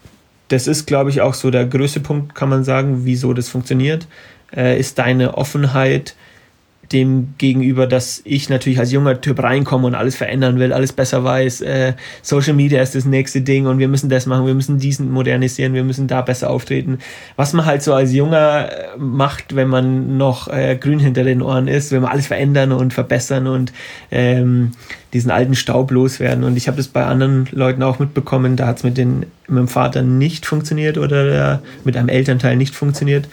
das 0.49 0.67
ist, 0.67 0.85
glaube 0.85 1.09
ich, 1.09 1.21
auch 1.21 1.33
so 1.33 1.49
der 1.49 1.65
größte 1.65 2.01
Punkt, 2.01 2.35
kann 2.35 2.49
man 2.49 2.63
sagen, 2.63 3.01
wieso 3.05 3.33
das 3.33 3.49
funktioniert, 3.49 4.07
äh, 4.55 4.79
ist 4.79 4.99
deine 4.99 5.35
Offenheit 5.35 6.15
dem 6.91 7.35
gegenüber, 7.37 7.87
dass 7.87 8.21
ich 8.25 8.49
natürlich 8.49 8.79
als 8.79 8.91
junger 8.91 9.21
Typ 9.21 9.41
reinkomme 9.41 9.85
und 9.85 9.95
alles 9.95 10.15
verändern 10.15 10.59
will, 10.59 10.73
alles 10.73 10.91
besser 10.91 11.23
weiß. 11.23 11.61
Äh, 11.61 11.93
Social 12.21 12.53
Media 12.53 12.81
ist 12.81 12.95
das 12.95 13.05
nächste 13.05 13.41
Ding 13.41 13.67
und 13.67 13.77
wir 13.79 13.87
müssen 13.87 14.09
das 14.09 14.25
machen, 14.25 14.47
wir 14.47 14.55
müssen 14.55 14.79
diesen 14.79 15.11
modernisieren, 15.11 15.73
wir 15.73 15.83
müssen 15.83 16.07
da 16.07 16.21
besser 16.21 16.49
auftreten. 16.49 16.99
Was 17.35 17.53
man 17.53 17.65
halt 17.65 17.83
so 17.83 17.93
als 17.93 18.13
Junger 18.13 18.69
äh, 18.71 18.97
macht, 18.97 19.55
wenn 19.55 19.67
man 19.67 20.17
noch 20.17 20.47
äh, 20.47 20.77
grün 20.79 20.99
hinter 20.99 21.23
den 21.23 21.41
Ohren 21.41 21.67
ist, 21.67 21.91
wenn 21.91 22.01
wir 22.01 22.11
alles 22.11 22.27
verändern 22.27 22.71
und 22.71 22.93
verbessern 22.93 23.47
und 23.47 23.71
ähm, 24.11 24.71
diesen 25.13 25.31
alten 25.31 25.55
Staub 25.55 25.91
loswerden. 25.91 26.43
Und 26.43 26.57
ich 26.57 26.67
habe 26.67 26.77
das 26.77 26.87
bei 26.87 27.05
anderen 27.05 27.47
Leuten 27.51 27.83
auch 27.83 27.99
mitbekommen, 27.99 28.55
da 28.55 28.67
hat 28.67 28.77
es 28.77 28.83
mit, 28.83 28.97
mit 28.97 29.27
dem 29.47 29.67
Vater 29.67 30.01
nicht 30.01 30.45
funktioniert 30.45 30.97
oder 30.97 31.61
mit 31.83 31.97
einem 31.97 32.09
Elternteil 32.09 32.55
nicht 32.55 32.75
funktioniert, 32.75 33.27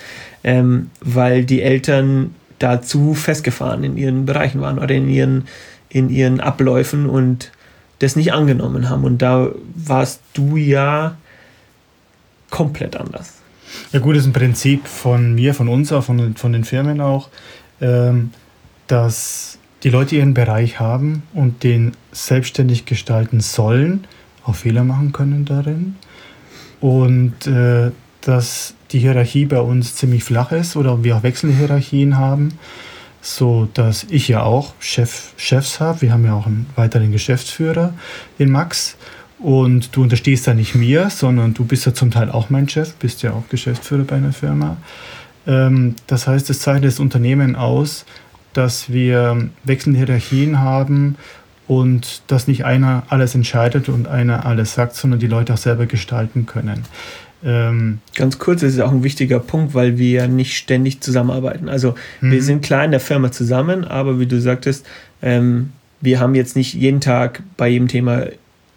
ähm, 0.45 0.91
weil 1.01 1.45
die 1.45 1.63
Eltern 1.63 2.35
dazu 2.59 3.15
festgefahren 3.15 3.85
in 3.85 3.97
ihren 3.97 4.27
Bereichen 4.27 4.61
waren 4.61 4.79
oder 4.79 4.95
in 4.95 5.09
ihren, 5.09 5.47
in 5.89 6.09
ihren 6.09 6.41
Abläufen 6.41 7.07
und 7.07 7.53
das 7.99 8.17
nicht 8.17 8.33
angenommen 8.33 8.89
haben. 8.91 9.05
Und 9.05 9.23
da 9.23 9.51
warst 9.75 10.21
du 10.35 10.57
ja 10.57 11.17
komplett 12.51 12.97
anders. 12.97 13.35
Ja 13.93 14.01
gut, 14.01 14.15
das 14.15 14.23
ist 14.23 14.29
ein 14.29 14.33
Prinzip 14.33 14.87
von 14.87 15.35
mir, 15.35 15.55
von 15.55 15.69
uns 15.69 15.93
auch, 15.93 16.05
von, 16.05 16.37
von 16.37 16.53
den 16.53 16.65
Firmen 16.65 17.01
auch, 17.01 17.29
ähm, 17.81 18.31
dass 18.87 19.59
die 19.83 19.91
Leute 19.91 20.17
ihren 20.17 20.35
Bereich 20.35 20.81
haben 20.81 21.23
und 21.35 21.63
den 21.63 21.93
selbstständig 22.13 22.87
gestalten 22.87 23.41
sollen, 23.41 24.07
auch 24.45 24.55
Fehler 24.55 24.85
machen 24.85 25.13
können 25.13 25.45
darin. 25.45 25.97
Und 26.81 27.47
äh, 27.47 27.91
dass 28.21 28.75
die 28.93 28.99
Hierarchie 28.99 29.47
bei 29.47 29.61
uns 29.61 29.95
ziemlich 29.95 30.25
flach 30.25 30.53
ist 30.53 30.77
oder 30.77 31.03
wir 31.05 31.17
auch 31.17 31.23
Wechselhierarchien 31.23 32.17
haben, 32.17 32.59
so 33.21 33.69
dass 33.75 34.05
ich 34.05 34.29
ja 34.29 34.43
auch 34.43 34.75
Chef, 34.79 35.33
Chefs 35.37 35.81
habe. 35.81 36.03
Wir 36.03 36.13
haben 36.13 36.25
ja 36.25 36.35
auch 36.35 36.47
einen 36.47 36.67
weiteren 36.77 37.13
Geschäftsführer, 37.13 37.95
den 38.39 38.51
Max. 38.51 38.97
Und 39.39 39.95
du 39.95 40.03
unterstehst 40.03 40.47
da 40.47 40.55
nicht 40.55 40.75
mir, 40.75 41.11
sondern 41.11 41.53
du 41.53 41.65
bist 41.65 41.85
ja 41.85 41.93
zum 41.93 42.11
Teil 42.11 42.31
auch 42.31 42.49
mein 42.49 42.69
Chef, 42.69 42.95
bist 42.95 43.23
ja 43.23 43.33
auch 43.33 43.49
Geschäftsführer 43.51 44.05
bei 44.05 44.17
einer 44.17 44.33
Firma. 44.33 44.79
Ähm, 45.47 45.95
das 46.07 46.27
heißt, 46.27 46.49
es 46.49 46.61
zeichnet 46.61 46.85
das 46.85 47.01
Unternehmen 47.01 47.55
aus, 47.55 48.07
dass 48.55 48.91
wir 48.91 49.51
wechselnde 49.65 49.99
Hierarchien 49.99 50.61
haben 50.61 51.17
und 51.69 52.23
dass 52.29 52.49
nicht 52.49 52.65
einer 52.65 53.03
alles 53.09 53.35
entscheidet 53.35 53.89
und 53.89 54.09
einer 54.09 54.47
alles 54.47 54.75
sagt, 54.75 54.95
sondern 54.95 55.21
die 55.21 55.27
Leute 55.27 55.53
auch 55.53 55.59
selber 55.59 55.87
gestalten 55.87 56.47
können. 56.47 56.85
Ähm, 57.45 57.99
Ganz 58.15 58.39
kurz, 58.39 58.63
das 58.63 58.75
ist 58.75 58.81
auch 58.81 58.91
ein 58.91 59.05
wichtiger 59.05 59.39
Punkt, 59.39 59.75
weil 59.75 59.99
wir 59.99 60.11
ja 60.11 60.27
nicht 60.27 60.57
ständig 60.57 61.01
zusammenarbeiten. 61.01 61.69
Also 61.69 61.95
wir 62.21 62.41
mhm. 62.41 62.45
sind 62.45 62.63
klar 62.63 62.85
in 62.85 62.91
der 62.91 63.01
Firma 63.01 63.31
zusammen, 63.31 63.85
aber 63.85 64.19
wie 64.19 64.27
du 64.27 64.41
sagtest, 64.41 64.87
ähm, 65.23 65.71
wir 66.01 66.21
haben 66.21 66.35
jetzt 66.35 66.57
nicht 66.57 66.75
jeden 66.75 67.01
Tag 67.01 67.43
bei 67.57 67.69
jedem 67.69 67.89
Thema 67.89 68.27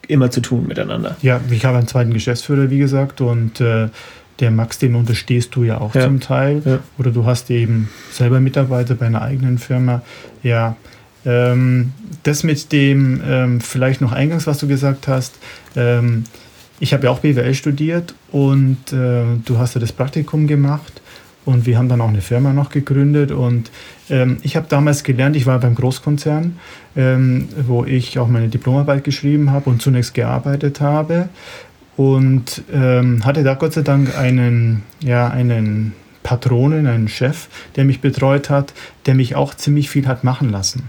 immer 0.07 0.31
zu 0.31 0.41
tun 0.41 0.67
miteinander. 0.67 1.17
Ja, 1.21 1.39
ich 1.51 1.65
habe 1.65 1.77
einen 1.77 1.87
zweiten 1.87 2.13
Geschäftsführer, 2.13 2.69
wie 2.69 2.79
gesagt, 2.79 3.21
und 3.21 3.61
äh, 3.61 3.89
der 4.39 4.51
Max, 4.51 4.79
den 4.79 4.95
unterstehst 4.95 5.55
du 5.55 5.63
ja 5.63 5.79
auch 5.79 5.93
ja. 5.93 6.01
zum 6.01 6.19
Teil. 6.19 6.61
Ja. 6.65 6.79
Oder 6.97 7.11
du 7.11 7.25
hast 7.25 7.49
eben 7.51 7.89
selber 8.11 8.39
Mitarbeiter 8.39 8.95
bei 8.95 9.05
einer 9.05 9.21
eigenen 9.21 9.57
Firma. 9.57 10.01
Ja, 10.43 10.77
ähm, 11.25 11.91
das 12.23 12.43
mit 12.43 12.71
dem, 12.71 13.21
ähm, 13.27 13.61
vielleicht 13.61 14.01
noch 14.01 14.11
eingangs, 14.11 14.47
was 14.47 14.59
du 14.59 14.67
gesagt 14.67 15.07
hast, 15.07 15.35
ähm, 15.75 16.23
ich 16.79 16.93
habe 16.93 17.05
ja 17.05 17.11
auch 17.11 17.19
BWL 17.19 17.53
studiert 17.53 18.15
und 18.31 18.93
äh, 18.93 19.23
du 19.45 19.57
hast 19.57 19.75
ja 19.75 19.81
das 19.81 19.91
Praktikum 19.91 20.47
gemacht 20.47 21.01
und 21.45 21.65
wir 21.65 21.77
haben 21.77 21.89
dann 21.89 22.01
auch 22.01 22.09
eine 22.09 22.21
Firma 22.21 22.53
noch 22.53 22.69
gegründet 22.69 23.31
und 23.31 23.71
ähm, 24.09 24.37
ich 24.43 24.55
habe 24.55 24.67
damals 24.69 25.03
gelernt, 25.03 25.35
ich 25.35 25.45
war 25.45 25.59
beim 25.59 25.75
Großkonzern, 25.75 26.57
ähm, 26.95 27.47
wo 27.67 27.85
ich 27.85 28.19
auch 28.19 28.27
meine 28.27 28.49
Diplomarbeit 28.49 29.03
geschrieben 29.03 29.51
habe 29.51 29.69
und 29.69 29.81
zunächst 29.81 30.13
gearbeitet 30.13 30.81
habe 30.81 31.29
und 31.97 32.63
ähm, 32.71 33.25
hatte 33.25 33.43
da 33.43 33.55
Gott 33.55 33.73
sei 33.73 33.81
Dank 33.81 34.17
einen, 34.17 34.83
ja, 35.01 35.27
einen 35.27 35.93
Patronen, 36.23 36.87
einen 36.87 37.07
Chef, 37.07 37.47
der 37.75 37.85
mich 37.85 38.01
betreut 38.01 38.49
hat, 38.49 38.73
der 39.05 39.15
mich 39.15 39.35
auch 39.35 39.53
ziemlich 39.53 39.89
viel 39.89 40.07
hat 40.07 40.23
machen 40.23 40.49
lassen. 40.49 40.83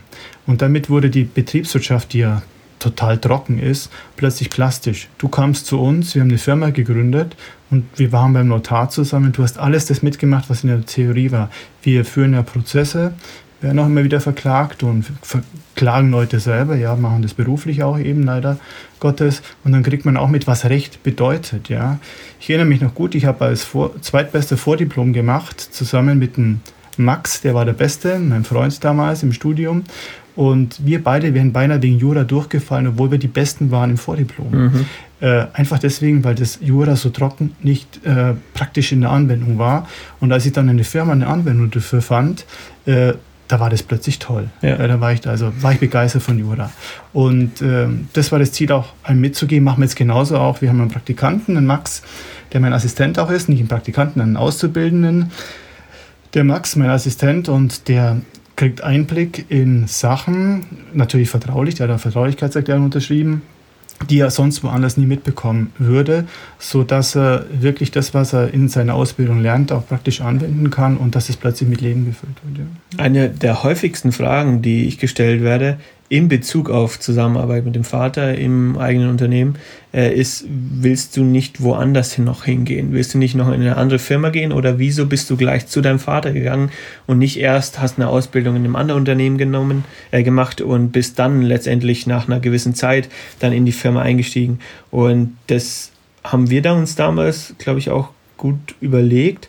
Und 0.46 0.62
damit 0.62 0.90
wurde 0.90 1.11
die 1.11 1.24
Betriebswirtschaft, 1.24 2.12
die 2.12 2.18
ja 2.18 2.42
total 2.81 3.19
trocken 3.19 3.59
ist, 3.59 3.90
plötzlich 4.16 4.51
plastisch. 4.51 5.09
Du 5.19 5.29
kamst 5.29 5.66
zu 5.66 5.81
uns, 5.81 6.14
wir 6.14 6.23
haben 6.23 6.31
eine 6.31 6.38
Firma 6.38 6.71
gegründet 6.71 7.37
und 7.71 7.85
wir 7.97 8.11
waren 8.12 8.33
beim 8.33 8.49
Notar 8.49 8.90
zusammen. 8.90 9.33
Du 9.33 9.43
hast 9.43 9.59
alles 9.59 9.87
das 9.87 10.03
mitgemacht, 10.03 10.51
was 10.51 10.64
in 10.64 10.71
der 10.71 10.85
Theorie 10.85 11.31
war. 11.31 11.51
Wir 11.83 12.05
führen 12.05 12.35
ja 12.35 12.43
Prozesse, 12.43 13.14
werden 13.61 13.79
auch 13.79 13.87
immer 13.87 14.05
wieder 14.05 14.21
verklagt 14.21 14.83
und 14.83 15.05
verklagen 15.23 16.11
Leute 16.11 16.40
selber, 16.40 16.77
ja, 16.77 16.97
machen 16.97 17.23
das 17.23 17.35
beruflich 17.35 17.83
auch 17.83 17.99
eben 17.99 18.23
leider 18.23 18.59
Gottes. 18.99 19.43
Und 19.64 19.73
dann 19.73 19.83
kriegt 19.83 20.05
man 20.05 20.16
auch 20.16 20.29
mit, 20.29 20.47
was 20.47 20.64
Recht 20.64 21.03
bedeutet, 21.03 21.69
ja. 21.69 21.99
Ich 22.40 22.49
erinnere 22.51 22.69
mich 22.69 22.81
noch 22.81 22.95
gut, 22.95 23.14
ich 23.14 23.27
habe 23.27 23.45
als 23.45 23.62
Vor 23.62 24.01
zweitbeste 24.01 24.57
Vordiplom 24.57 25.12
gemacht, 25.12 25.61
zusammen 25.61 26.19
mit 26.19 26.37
dem 26.37 26.61
Max, 26.97 27.40
der 27.40 27.55
war 27.55 27.64
der 27.64 27.73
Beste, 27.73 28.19
mein 28.19 28.45
Freund 28.45 28.83
damals 28.85 29.23
im 29.23 29.33
Studium. 29.33 29.85
Und 30.37 30.85
wir 30.85 31.03
beide 31.03 31.35
wären 31.35 31.53
beinahe 31.53 31.83
wegen 31.83 31.99
Jura 31.99 32.25
durchgefallen, 32.25 32.87
obwohl 32.87 33.11
wir 33.11 33.19
die 33.19 33.29
Besten 33.29 33.71
waren 33.71 33.90
im 33.90 33.97
Vordiplom. 33.97 34.51
Mhm. 34.51 34.87
Äh, 35.21 35.47
einfach 35.53 35.79
deswegen, 35.79 36.25
weil 36.25 36.35
das 36.35 36.59
Jura 36.62 36.97
so 36.97 37.11
trocken 37.11 37.53
nicht 37.62 38.05
äh, 38.07 38.35
praktisch 38.55 38.93
in 38.93 39.03
der 39.03 39.11
Anwendung 39.11 39.59
war. 39.59 39.87
Und 40.21 40.33
als 40.33 40.47
ich 40.47 40.53
dann 40.53 40.69
in 40.69 40.77
der 40.77 40.87
Firma 40.87 41.12
eine 41.12 41.27
Anwendung 41.27 41.71
dafür 41.71 42.01
fand, 42.01 42.47
äh, 42.87 43.12
da 43.51 43.59
war 43.59 43.69
das 43.69 43.83
plötzlich 43.83 44.21
toll. 44.21 44.49
Ja. 44.62 44.77
da 44.87 45.01
war 45.01 45.12
ich, 45.12 45.27
also 45.27 45.53
war 45.61 45.73
ich 45.73 45.81
begeistert 45.81 46.23
von 46.23 46.38
Jura. 46.38 46.71
Und 47.12 47.61
ähm, 47.61 48.09
das 48.12 48.31
war 48.31 48.38
das 48.38 48.53
Ziel 48.53 48.71
auch, 48.71 48.93
einem 49.03 49.21
mitzugeben. 49.21 49.64
Machen 49.64 49.81
wir 49.81 49.87
jetzt 49.87 49.97
genauso 49.97 50.38
auch. 50.38 50.62
Wir 50.62 50.69
haben 50.69 50.81
einen 50.81 50.90
Praktikanten, 50.90 51.57
einen 51.57 51.66
Max, 51.66 52.03
der 52.53 52.61
mein 52.61 52.73
Assistent 52.73 53.19
auch 53.19 53.29
ist, 53.29 53.49
nicht 53.49 53.59
einen 53.59 53.69
Praktikanten, 53.69 54.23
einen 54.23 54.37
Auszubildenden. 54.37 55.33
Der 56.35 56.45
Max, 56.45 56.77
mein 56.77 56.90
Assistent, 56.90 57.49
und 57.49 57.88
der 57.88 58.19
kriegt 58.61 58.85
Einblick 58.85 59.46
in 59.49 59.87
Sachen, 59.87 60.66
natürlich 60.92 61.31
vertraulich, 61.31 61.77
der 61.77 61.85
hat 61.85 61.92
eine 61.92 61.99
Vertraulichkeitserklärung 61.99 62.85
unterschrieben, 62.85 63.40
die 64.11 64.18
er 64.18 64.29
sonst 64.29 64.62
woanders 64.62 64.99
nie 64.99 65.07
mitbekommen 65.07 65.73
würde, 65.79 66.27
so 66.59 66.85
dass 66.85 67.16
er 67.16 67.46
wirklich 67.59 67.90
das, 67.90 68.12
was 68.12 68.35
er 68.35 68.53
in 68.53 68.68
seiner 68.68 68.96
Ausbildung 68.96 69.40
lernt, 69.40 69.73
auch 69.73 69.88
praktisch 69.88 70.20
anwenden 70.20 70.68
kann 70.68 70.99
und 70.99 71.14
dass 71.14 71.31
es 71.31 71.38
plötzlich 71.38 71.70
mit 71.70 71.81
Leben 71.81 72.05
gefüllt 72.05 72.37
wird. 72.44 72.59
Ja. 72.59 73.03
Eine 73.03 73.31
der 73.31 73.62
häufigsten 73.62 74.12
Fragen, 74.12 74.61
die 74.61 74.85
ich 74.85 74.99
gestellt 74.99 75.42
werde, 75.42 75.79
in 76.11 76.27
Bezug 76.27 76.70
auf 76.70 76.99
Zusammenarbeit 76.99 77.64
mit 77.64 77.77
dem 77.77 77.85
Vater 77.85 78.35
im 78.35 78.77
eigenen 78.77 79.11
Unternehmen 79.11 79.55
äh, 79.94 80.12
ist, 80.12 80.44
willst 80.49 81.16
du 81.16 81.23
nicht 81.23 81.62
woanders 81.62 82.12
hin 82.12 82.25
noch 82.25 82.44
hingehen? 82.44 82.92
Willst 82.92 83.14
du 83.14 83.18
nicht 83.18 83.37
noch 83.37 83.46
in 83.46 83.61
eine 83.61 83.77
andere 83.77 84.01
Firma 84.01 84.31
gehen 84.31 84.51
oder 84.51 84.81
wieso 84.81 85.07
bist 85.07 85.31
du 85.31 85.37
gleich 85.37 85.68
zu 85.68 85.81
deinem 85.81 86.01
Vater 86.01 86.33
gegangen 86.33 86.73
und 87.07 87.18
nicht 87.18 87.38
erst 87.38 87.81
hast 87.81 87.96
eine 87.96 88.09
Ausbildung 88.09 88.57
in 88.57 88.64
einem 88.64 88.75
anderen 88.75 88.99
Unternehmen 88.99 89.38
genommen, 89.38 89.85
äh, 90.11 90.25
gemacht 90.25 90.61
und 90.61 90.90
bist 90.90 91.16
dann 91.20 91.42
letztendlich 91.42 92.09
nach 92.09 92.27
einer 92.27 92.40
gewissen 92.40 92.75
Zeit 92.75 93.09
dann 93.38 93.53
in 93.53 93.64
die 93.64 93.70
Firma 93.70 94.03
eingestiegen? 94.03 94.59
Und 94.90 95.37
das 95.46 95.92
haben 96.25 96.51
wir 96.51 96.61
da 96.61 96.73
uns 96.73 96.96
damals, 96.96 97.55
glaube 97.59 97.79
ich, 97.79 97.88
auch 97.88 98.09
gut 98.37 98.75
überlegt. 98.81 99.49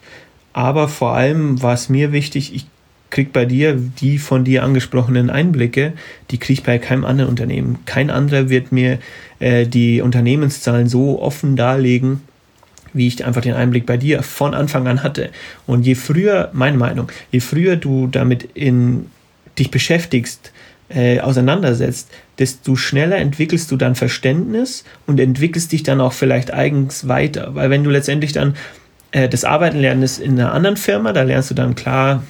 Aber 0.54 0.88
vor 0.88 1.13
allem 1.13 1.63
war 1.63 1.74
es 1.74 1.89
mir 1.89 2.12
wichtig, 2.12 2.54
ich 2.54 2.67
krieg 3.12 3.32
bei 3.32 3.45
dir 3.45 3.76
die 3.76 4.17
von 4.17 4.43
dir 4.43 4.63
angesprochenen 4.63 5.30
Einblicke, 5.30 5.93
die 6.32 6.39
kriege 6.39 6.54
ich 6.54 6.63
bei 6.63 6.80
keinem 6.80 7.06
anderen 7.06 7.30
Unternehmen. 7.30 7.80
Kein 7.86 8.10
anderer 8.10 8.50
wird 8.50 8.71
mir 8.71 8.97
äh, 9.39 9.67
die 9.67 10.02
Unternehmenszahlen 10.02 10.88
so 10.88 11.21
offen 11.21 11.56
darlegen, 11.56 12.21
wie 12.93 13.08
ich 13.08 13.24
einfach 13.24 13.41
den 13.41 13.54
Einblick 13.54 13.86
bei 13.86 13.97
dir 13.97 14.24
von 14.24 14.54
Anfang 14.54 14.88
an 14.88 15.04
hatte. 15.04 15.30
Und 15.67 15.86
je 15.86 15.95
früher, 15.95 16.50
meine 16.54 16.78
Meinung, 16.78 17.10
je 17.32 17.39
früher 17.39 17.76
du 17.76 18.08
damit 18.08 18.50
in 18.54 19.06
dich 19.60 19.71
beschäftigst, 19.71 20.52
äh, 20.89 21.19
auseinandersetzt, 21.19 22.10
desto 22.39 22.76
schneller 22.76 23.17
entwickelst 23.17 23.71
du 23.71 23.78
dann 23.78 23.95
Verständnis 23.95 24.84
und 25.06 25.19
entwickelst 25.19 25.71
dich 25.71 25.84
dann 25.84 26.02
auch 26.02 26.13
vielleicht 26.13 26.54
eigens 26.54 27.08
weiter. 27.08 27.56
Weil 27.56 27.69
wenn 27.69 27.84
du 27.84 27.89
letztendlich 27.89 28.34
dann 28.34 28.56
äh, 29.12 29.30
das 29.30 29.45
Arbeiten 29.45 29.80
lernst 29.80 30.19
in 30.19 30.39
einer 30.39 30.54
anderen 30.54 30.76
Firma, 30.78 31.13
da 31.13 31.24
lernst 31.24 31.50
du 31.50 31.54
dann 31.54 31.76
klar, 31.76 32.24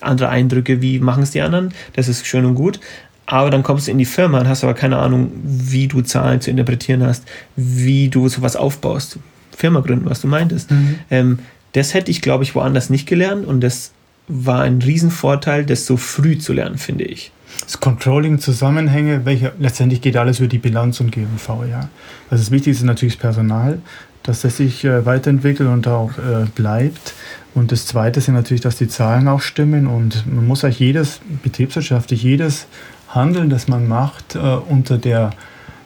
andere 0.00 0.28
Eindrücke, 0.28 0.82
wie 0.82 0.98
machen 0.98 1.22
es 1.22 1.30
die 1.30 1.40
anderen, 1.40 1.72
das 1.94 2.08
ist 2.08 2.26
schön 2.26 2.44
und 2.44 2.54
gut. 2.54 2.80
Aber 3.26 3.50
dann 3.50 3.62
kommst 3.62 3.86
du 3.86 3.90
in 3.90 3.98
die 3.98 4.06
Firma 4.06 4.40
und 4.40 4.48
hast 4.48 4.64
aber 4.64 4.72
keine 4.72 4.96
Ahnung, 4.96 5.30
wie 5.42 5.86
du 5.86 6.00
Zahlen 6.00 6.40
zu 6.40 6.50
interpretieren 6.50 7.04
hast, 7.04 7.24
wie 7.56 8.08
du 8.08 8.28
sowas 8.28 8.56
aufbaust. 8.56 9.18
Firma 9.54 9.80
gründen, 9.80 10.08
was 10.08 10.22
du 10.22 10.28
meintest. 10.28 10.70
Mhm. 10.70 10.98
Ähm, 11.10 11.38
das 11.72 11.92
hätte 11.92 12.10
ich, 12.10 12.22
glaube 12.22 12.44
ich, 12.44 12.54
woanders 12.54 12.88
nicht 12.88 13.06
gelernt 13.06 13.46
und 13.46 13.60
das 13.60 13.92
war 14.28 14.62
ein 14.62 14.80
Riesenvorteil, 14.80 15.66
das 15.66 15.84
so 15.84 15.96
früh 15.96 16.38
zu 16.38 16.52
lernen, 16.52 16.78
finde 16.78 17.04
ich. 17.04 17.32
Das 17.62 17.80
Controlling, 17.80 18.38
Zusammenhänge, 18.38 19.24
welche, 19.24 19.52
letztendlich 19.58 20.00
geht 20.00 20.16
alles 20.16 20.38
über 20.38 20.48
die 20.48 20.58
Bilanz 20.58 21.00
und 21.00 21.10
GMV, 21.10 21.48
ja. 21.68 21.88
Also 22.30 22.44
das 22.44 22.50
Wichtigste 22.50 22.82
ist 22.82 22.86
natürlich 22.86 23.14
das 23.14 23.20
Personal. 23.20 23.78
dass 24.22 24.42
das 24.42 24.58
sich 24.58 24.84
äh, 24.84 25.06
weiterentwickelt 25.06 25.68
und 25.68 25.88
auch 25.88 26.10
äh, 26.18 26.44
bleibt. 26.54 27.14
Und 27.54 27.72
das 27.72 27.86
Zweite 27.86 28.20
sind 28.20 28.34
natürlich, 28.34 28.60
dass 28.60 28.76
die 28.76 28.88
Zahlen 28.88 29.28
auch 29.28 29.40
stimmen 29.40 29.86
und 29.86 30.24
man 30.32 30.46
muss 30.46 30.64
eigentlich 30.64 30.80
jedes 30.80 31.20
betriebswirtschaftlich, 31.42 32.22
jedes 32.22 32.66
Handeln, 33.08 33.50
das 33.50 33.68
man 33.68 33.88
macht, 33.88 34.34
äh, 34.34 34.38
unter 34.38 34.98
der 34.98 35.32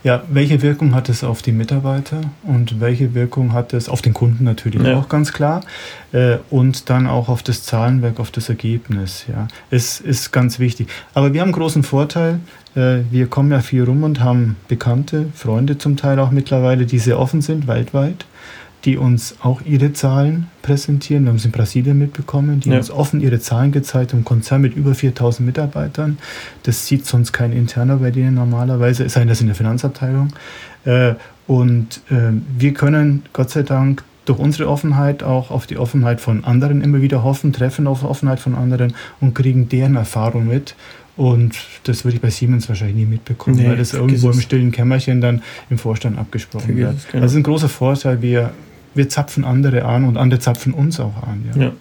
ja, 0.04 0.24
welche 0.28 0.62
Wirkung 0.62 0.94
hat 0.94 1.08
es 1.08 1.22
auf 1.22 1.42
die 1.42 1.52
Mitarbeiter 1.52 2.22
und 2.42 2.80
welche 2.80 3.14
Wirkung 3.14 3.52
hat 3.52 3.72
es 3.72 3.88
auf 3.88 4.02
den 4.02 4.12
Kunden 4.12 4.42
natürlich 4.42 4.82
ja. 4.82 4.98
auch 4.98 5.08
ganz 5.08 5.32
klar 5.32 5.62
äh, 6.10 6.38
und 6.50 6.90
dann 6.90 7.06
auch 7.06 7.28
auf 7.28 7.42
das 7.42 7.62
Zahlenwerk, 7.62 8.18
auf 8.18 8.32
das 8.32 8.48
Ergebnis. 8.48 9.26
Ja, 9.28 9.46
es 9.70 10.00
ist 10.00 10.32
ganz 10.32 10.58
wichtig. 10.58 10.88
Aber 11.14 11.32
wir 11.32 11.40
haben 11.40 11.48
einen 11.48 11.54
großen 11.54 11.84
Vorteil. 11.84 12.40
Äh, 12.74 13.02
wir 13.10 13.28
kommen 13.28 13.52
ja 13.52 13.60
viel 13.60 13.84
rum 13.84 14.02
und 14.02 14.20
haben 14.20 14.56
Bekannte, 14.66 15.26
Freunde 15.34 15.78
zum 15.78 15.96
Teil 15.96 16.18
auch 16.18 16.32
mittlerweile, 16.32 16.84
die 16.84 16.98
sehr 16.98 17.18
offen 17.18 17.40
sind 17.40 17.68
weltweit 17.68 18.26
die 18.84 18.96
uns 18.96 19.36
auch 19.40 19.62
ihre 19.62 19.92
Zahlen 19.92 20.48
präsentieren. 20.62 21.24
Wir 21.24 21.30
haben 21.30 21.36
es 21.36 21.44
in 21.44 21.52
Brasilien 21.52 21.98
mitbekommen, 21.98 22.60
die 22.60 22.70
ja. 22.70 22.76
uns 22.76 22.90
offen 22.90 23.20
ihre 23.20 23.38
Zahlen 23.40 23.72
gezeigt 23.72 24.12
haben. 24.12 24.24
Konzern 24.24 24.62
mit 24.62 24.74
über 24.74 24.94
4000 24.94 25.46
Mitarbeitern. 25.46 26.18
Das 26.64 26.86
sieht 26.86 27.06
sonst 27.06 27.32
kein 27.32 27.52
interner 27.52 27.96
bei 27.96 28.10
denen 28.10 28.34
normalerweise, 28.34 29.04
es 29.04 29.12
sei 29.12 29.20
denn, 29.20 29.28
das 29.28 29.40
in 29.40 29.46
der 29.46 29.56
Finanzabteilung. 29.56 30.28
Äh, 30.84 31.14
und 31.46 32.00
äh, 32.10 32.32
wir 32.58 32.74
können 32.74 33.22
Gott 33.32 33.50
sei 33.50 33.62
Dank 33.62 34.04
durch 34.24 34.38
unsere 34.38 34.68
Offenheit 34.68 35.22
auch 35.22 35.50
auf 35.50 35.66
die 35.66 35.78
Offenheit 35.78 36.20
von 36.20 36.44
anderen 36.44 36.80
immer 36.80 37.02
wieder 37.02 37.24
hoffen, 37.24 37.52
treffen 37.52 37.86
auf 37.86 38.04
Offenheit 38.04 38.40
von 38.40 38.54
anderen 38.54 38.94
und 39.20 39.34
kriegen 39.34 39.68
deren 39.68 39.96
Erfahrung 39.96 40.46
mit. 40.46 40.76
Und 41.16 41.54
das 41.84 42.04
würde 42.04 42.16
ich 42.16 42.22
bei 42.22 42.30
Siemens 42.30 42.68
wahrscheinlich 42.68 42.96
nie 42.96 43.06
mitbekommen, 43.06 43.56
nee, 43.56 43.68
weil 43.68 43.76
das 43.76 43.92
irgendwo 43.92 44.30
im 44.30 44.40
stillen 44.40 44.72
Kämmerchen 44.72 45.20
dann 45.20 45.42
im 45.68 45.76
Vorstand 45.76 46.18
abgesprochen 46.18 46.76
wird. 46.76 46.96
Es, 46.96 47.08
genau. 47.08 47.22
Das 47.22 47.32
ist 47.32 47.36
ein 47.36 47.42
großer 47.42 47.68
Vorteil. 47.68 48.22
Wir 48.22 48.52
wir 48.94 49.08
zapfen 49.08 49.44
andere 49.44 49.84
an 49.84 50.04
und 50.04 50.16
andere 50.16 50.40
zapfen 50.40 50.74
uns 50.74 51.00
auch 51.00 51.22
an. 51.22 51.44
Ja. 51.54 51.62
ja. 51.62 51.72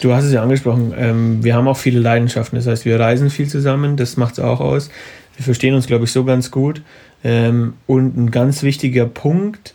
Du 0.00 0.14
hast 0.14 0.24
es 0.24 0.32
ja 0.32 0.42
angesprochen, 0.42 0.94
ähm, 0.96 1.44
wir 1.44 1.54
haben 1.54 1.68
auch 1.68 1.76
viele 1.76 2.00
Leidenschaften. 2.00 2.56
Das 2.56 2.66
heißt, 2.66 2.84
wir 2.84 2.98
reisen 2.98 3.30
viel 3.30 3.48
zusammen, 3.48 3.96
das 3.96 4.16
macht 4.16 4.34
es 4.34 4.40
auch 4.40 4.60
aus. 4.60 4.90
Wir 5.36 5.44
verstehen 5.44 5.74
uns, 5.74 5.86
glaube 5.86 6.04
ich, 6.04 6.12
so 6.12 6.24
ganz 6.24 6.50
gut. 6.50 6.82
Ähm, 7.22 7.74
und 7.86 8.16
ein 8.16 8.30
ganz 8.30 8.62
wichtiger 8.62 9.06
Punkt, 9.06 9.74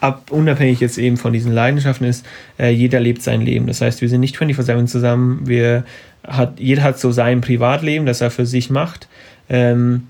ab, 0.00 0.30
unabhängig 0.30 0.80
jetzt 0.80 0.98
eben 0.98 1.16
von 1.16 1.32
diesen 1.32 1.52
Leidenschaften, 1.52 2.06
ist, 2.06 2.24
äh, 2.58 2.70
jeder 2.70 3.00
lebt 3.00 3.22
sein 3.22 3.40
Leben. 3.40 3.66
Das 3.66 3.80
heißt, 3.80 4.00
wir 4.00 4.08
sind 4.08 4.20
nicht 4.20 4.36
24-7 4.36 4.86
zusammen. 4.86 5.40
Wir 5.46 5.84
hat, 6.26 6.60
jeder 6.60 6.82
hat 6.82 6.98
so 6.98 7.12
sein 7.12 7.40
Privatleben, 7.40 8.06
das 8.06 8.20
er 8.20 8.30
für 8.30 8.46
sich 8.46 8.70
macht. 8.70 9.08
Ähm, 9.48 10.08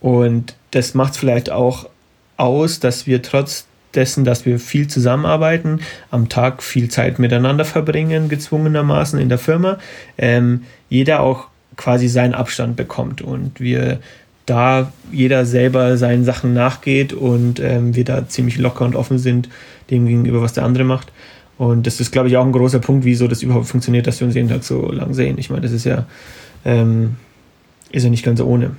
und 0.00 0.56
das 0.72 0.94
macht 0.94 1.12
es 1.12 1.18
vielleicht 1.18 1.50
auch 1.50 1.88
aus, 2.36 2.80
dass 2.80 3.06
wir 3.06 3.22
trotz 3.22 3.66
dessen, 3.94 4.24
dass 4.24 4.46
wir 4.46 4.58
viel 4.58 4.88
zusammenarbeiten, 4.88 5.80
am 6.10 6.28
Tag 6.28 6.62
viel 6.62 6.88
Zeit 6.88 7.18
miteinander 7.18 7.64
verbringen, 7.64 8.28
gezwungenermaßen 8.28 9.18
in 9.18 9.28
der 9.28 9.38
Firma, 9.38 9.78
ähm, 10.18 10.62
jeder 10.88 11.20
auch 11.20 11.48
quasi 11.76 12.08
seinen 12.08 12.34
Abstand 12.34 12.76
bekommt 12.76 13.22
und 13.22 13.60
wir 13.60 14.00
da 14.46 14.92
jeder 15.12 15.46
selber 15.46 15.96
seinen 15.96 16.24
Sachen 16.24 16.52
nachgeht 16.52 17.12
und 17.12 17.60
ähm, 17.60 17.94
wir 17.94 18.04
da 18.04 18.28
ziemlich 18.28 18.58
locker 18.58 18.84
und 18.84 18.96
offen 18.96 19.18
sind 19.18 19.48
dem 19.90 20.06
gegenüber, 20.06 20.42
was 20.42 20.52
der 20.52 20.64
andere 20.64 20.84
macht. 20.84 21.12
Und 21.58 21.86
das 21.86 22.00
ist, 22.00 22.10
glaube 22.10 22.28
ich, 22.28 22.36
auch 22.36 22.44
ein 22.44 22.52
großer 22.52 22.80
Punkt, 22.80 23.04
wieso 23.04 23.28
das 23.28 23.42
überhaupt 23.42 23.66
funktioniert, 23.66 24.06
dass 24.06 24.20
wir 24.20 24.26
uns 24.26 24.34
jeden 24.34 24.48
Tag 24.48 24.64
so 24.64 24.90
lang 24.90 25.14
sehen. 25.14 25.38
Ich 25.38 25.48
meine, 25.48 25.62
das 25.62 25.72
ist 25.72 25.84
ja, 25.84 26.06
ähm, 26.64 27.16
ist 27.92 28.02
ja 28.02 28.10
nicht 28.10 28.24
ganz 28.24 28.40
ohne. 28.40 28.72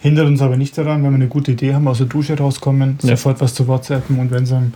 Hindert 0.00 0.26
uns 0.26 0.40
aber 0.40 0.56
nicht 0.56 0.76
daran, 0.78 1.02
wenn 1.02 1.10
wir 1.10 1.16
eine 1.16 1.28
gute 1.28 1.52
Idee 1.52 1.74
haben, 1.74 1.86
aus 1.86 1.98
der 1.98 2.06
Dusche 2.06 2.36
rauskommen, 2.36 2.98
ja. 3.02 3.10
sofort 3.10 3.40
was 3.40 3.54
zu 3.54 3.68
WhatsAppen 3.68 4.18
und 4.18 4.30
wenn 4.30 4.44
es 4.44 4.52
am 4.52 4.72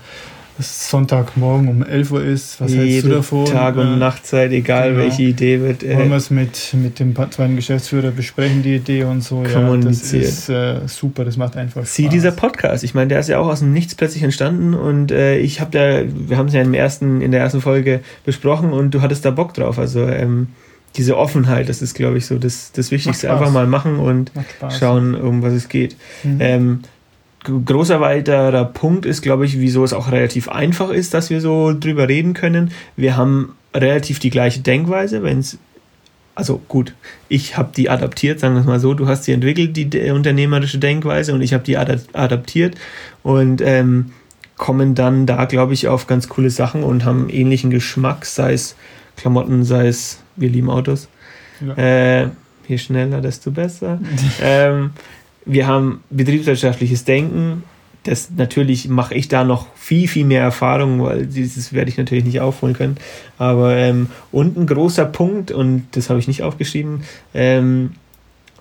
Sonntagmorgen 0.59 1.67
um 1.67 1.83
11 1.83 2.13
Uhr 2.13 2.23
ist, 2.23 2.61
was 2.61 2.71
Jede 2.71 2.85
hältst 2.85 3.07
du 3.07 3.09
davon? 3.09 3.45
Tag- 3.47 3.77
und 3.77 3.95
äh, 3.95 3.97
Nachtzeit, 3.97 4.53
egal 4.53 4.91
genau. 4.91 5.03
welche 5.03 5.23
Idee 5.25 5.61
wird. 5.61 5.83
Äh, 5.83 5.97
Wollen 5.97 6.11
wir 6.11 6.17
es 6.17 6.31
mit, 6.31 6.75
mit 6.75 7.01
dem 7.01 7.17
zweiten 7.17 7.57
Geschäftsführer 7.57 8.13
besprechen, 8.13 8.63
die 8.63 8.77
Idee 8.77 9.03
und 9.03 9.23
so. 9.25 9.43
Ja, 9.45 9.77
das 9.79 10.13
ist 10.13 10.49
äh, 10.49 10.87
super, 10.87 11.25
das 11.25 11.37
macht 11.37 11.57
einfach 11.57 11.81
Spaß. 11.81 11.95
Sieh, 11.95 12.09
dieser 12.09 12.31
Podcast, 12.31 12.85
ich 12.85 12.95
meine, 12.95 13.09
der 13.09 13.19
ist 13.19 13.29
ja 13.29 13.39
auch 13.39 13.49
aus 13.49 13.61
dem 13.61 13.73
Nichts 13.73 13.97
plötzlich 13.97 14.23
entstanden 14.23 14.75
und 14.75 15.11
äh, 15.11 15.39
ich 15.39 15.61
habe 15.61 15.73
da, 15.73 16.05
wir 16.29 16.37
haben 16.37 16.47
es 16.47 16.55
ja 16.55 16.63
im 16.63 16.75
ersten, 16.75 17.21
in 17.21 17.33
der 17.33 17.41
ersten 17.41 17.61
Folge 17.61 18.01
besprochen 18.25 18.73
und 18.73 18.93
du 18.93 19.01
hattest 19.01 19.25
da 19.25 19.33
Bock 19.33 19.55
drauf. 19.55 19.79
Also 19.81 20.07
ähm, 20.07 20.49
diese 20.97 21.17
Offenheit, 21.17 21.69
das 21.69 21.83
ist, 21.83 21.95
glaube 21.95 22.19
ich, 22.19 22.27
so 22.27 22.39
das, 22.39 22.73
das 22.73 22.91
Wichtigste. 22.91 23.33
Einfach 23.33 23.51
mal 23.51 23.67
machen 23.67 23.99
und 23.99 24.33
schauen, 24.79 25.15
um 25.15 25.43
was 25.43 25.53
es 25.53 25.69
geht. 25.69 25.97
Mhm. 26.23 26.37
Ähm, 26.41 26.81
großer 27.45 28.01
weiterer 28.01 28.65
Punkt 28.65 29.05
ist, 29.05 29.23
glaube 29.23 29.45
ich, 29.45 29.59
wieso 29.59 29.85
es 29.85 29.93
auch 29.93 30.11
relativ 30.11 30.49
einfach 30.49 30.91
ist, 30.91 31.15
dass 31.15 31.31
wir 31.31 31.41
so 31.41 31.75
drüber 31.79 32.09
reden 32.09 32.33
können. 32.33 32.71
Wir 32.97 33.17
haben 33.17 33.55
relativ 33.75 34.19
die 34.19 34.31
gleiche 34.31 34.61
Denkweise, 34.61 35.23
wenn 35.23 35.41
es 35.41 35.59
also 36.37 36.61
gut, 36.67 36.95
ich 37.29 37.57
habe 37.57 37.71
die 37.77 37.89
adaptiert, 37.89 38.41
sagen 38.41 38.55
wir 38.55 38.61
es 38.61 38.67
mal 38.67 38.81
so, 38.81 38.95
du 38.95 39.07
hast 39.07 39.23
sie 39.25 39.33
entwickelt, 39.33 39.77
die 39.77 40.11
unternehmerische 40.11 40.79
Denkweise 40.79 41.33
und 41.33 41.43
ich 41.43 41.55
habe 41.55 41.63
die 41.63 41.77
adaptiert 41.77 42.77
und 43.23 43.61
ähm, 43.61 44.11
kommen 44.57 44.97
dann 44.97 45.27
da, 45.27 45.45
glaube 45.45 45.75
ich, 45.75 45.87
auf 45.87 46.09
ganz 46.09 46.29
coole 46.29 46.51
Sachen 46.51 46.83
und 46.83 47.05
haben 47.05 47.29
ähnlichen 47.29 47.71
Geschmack, 47.71 48.25
sei 48.25 48.53
es 48.53 48.75
Klamotten, 49.17 49.65
sei 49.65 49.87
es 49.87 50.24
wir 50.37 50.49
lieben 50.49 50.71
Autos. 50.71 51.09
Ja. 51.61 51.75
Äh, 52.23 52.29
je 52.69 52.79
schneller, 52.79 53.21
desto 53.21 53.51
besser. 53.51 53.99
ähm, 54.43 54.91
wir 55.45 55.67
haben 55.67 56.03
betriebswirtschaftliches 56.11 57.05
Denken. 57.05 57.65
Das 58.05 58.31
natürlich 58.37 58.89
mache 58.89 59.15
ich 59.15 59.29
da 59.29 59.45
noch 59.45 59.67
viel, 59.75 60.09
viel 60.09 60.27
mehr 60.27 60.43
Erfahrung, 60.43 61.03
weil 61.03 61.27
dieses 61.27 61.73
werde 61.73 61.91
ich 61.91 61.97
natürlich 61.97 62.25
nicht 62.25 62.41
aufholen 62.41 62.75
können. 62.75 62.97
Aber 63.39 63.75
ähm, 63.77 64.09
und 64.31 64.59
ein 64.59 64.67
großer 64.67 65.07
Punkt, 65.07 65.51
und 65.51 65.87
das 65.93 66.11
habe 66.11 66.19
ich 66.19 66.29
nicht 66.29 66.43
aufgeschrieben, 66.43 67.05
ähm, 67.33 67.93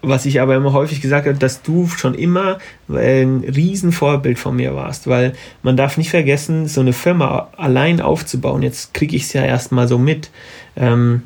was 0.03 0.25
ich 0.25 0.41
aber 0.41 0.55
immer 0.55 0.73
häufig 0.73 1.01
gesagt 1.01 1.27
habe, 1.27 1.37
dass 1.37 1.61
du 1.61 1.87
schon 1.87 2.13
immer 2.13 2.59
ein 2.89 3.43
Riesenvorbild 3.43 4.37
von 4.37 4.55
mir 4.55 4.75
warst, 4.75 5.07
weil 5.07 5.33
man 5.63 5.77
darf 5.77 5.97
nicht 5.97 6.09
vergessen, 6.09 6.67
so 6.67 6.81
eine 6.81 6.93
Firma 6.93 7.49
allein 7.55 8.01
aufzubauen, 8.01 8.61
jetzt 8.61 8.93
kriege 8.93 9.15
ich 9.15 9.23
es 9.23 9.33
ja 9.33 9.43
erstmal 9.43 9.87
so 9.87 9.97
mit. 9.97 10.29
Ähm, 10.75 11.23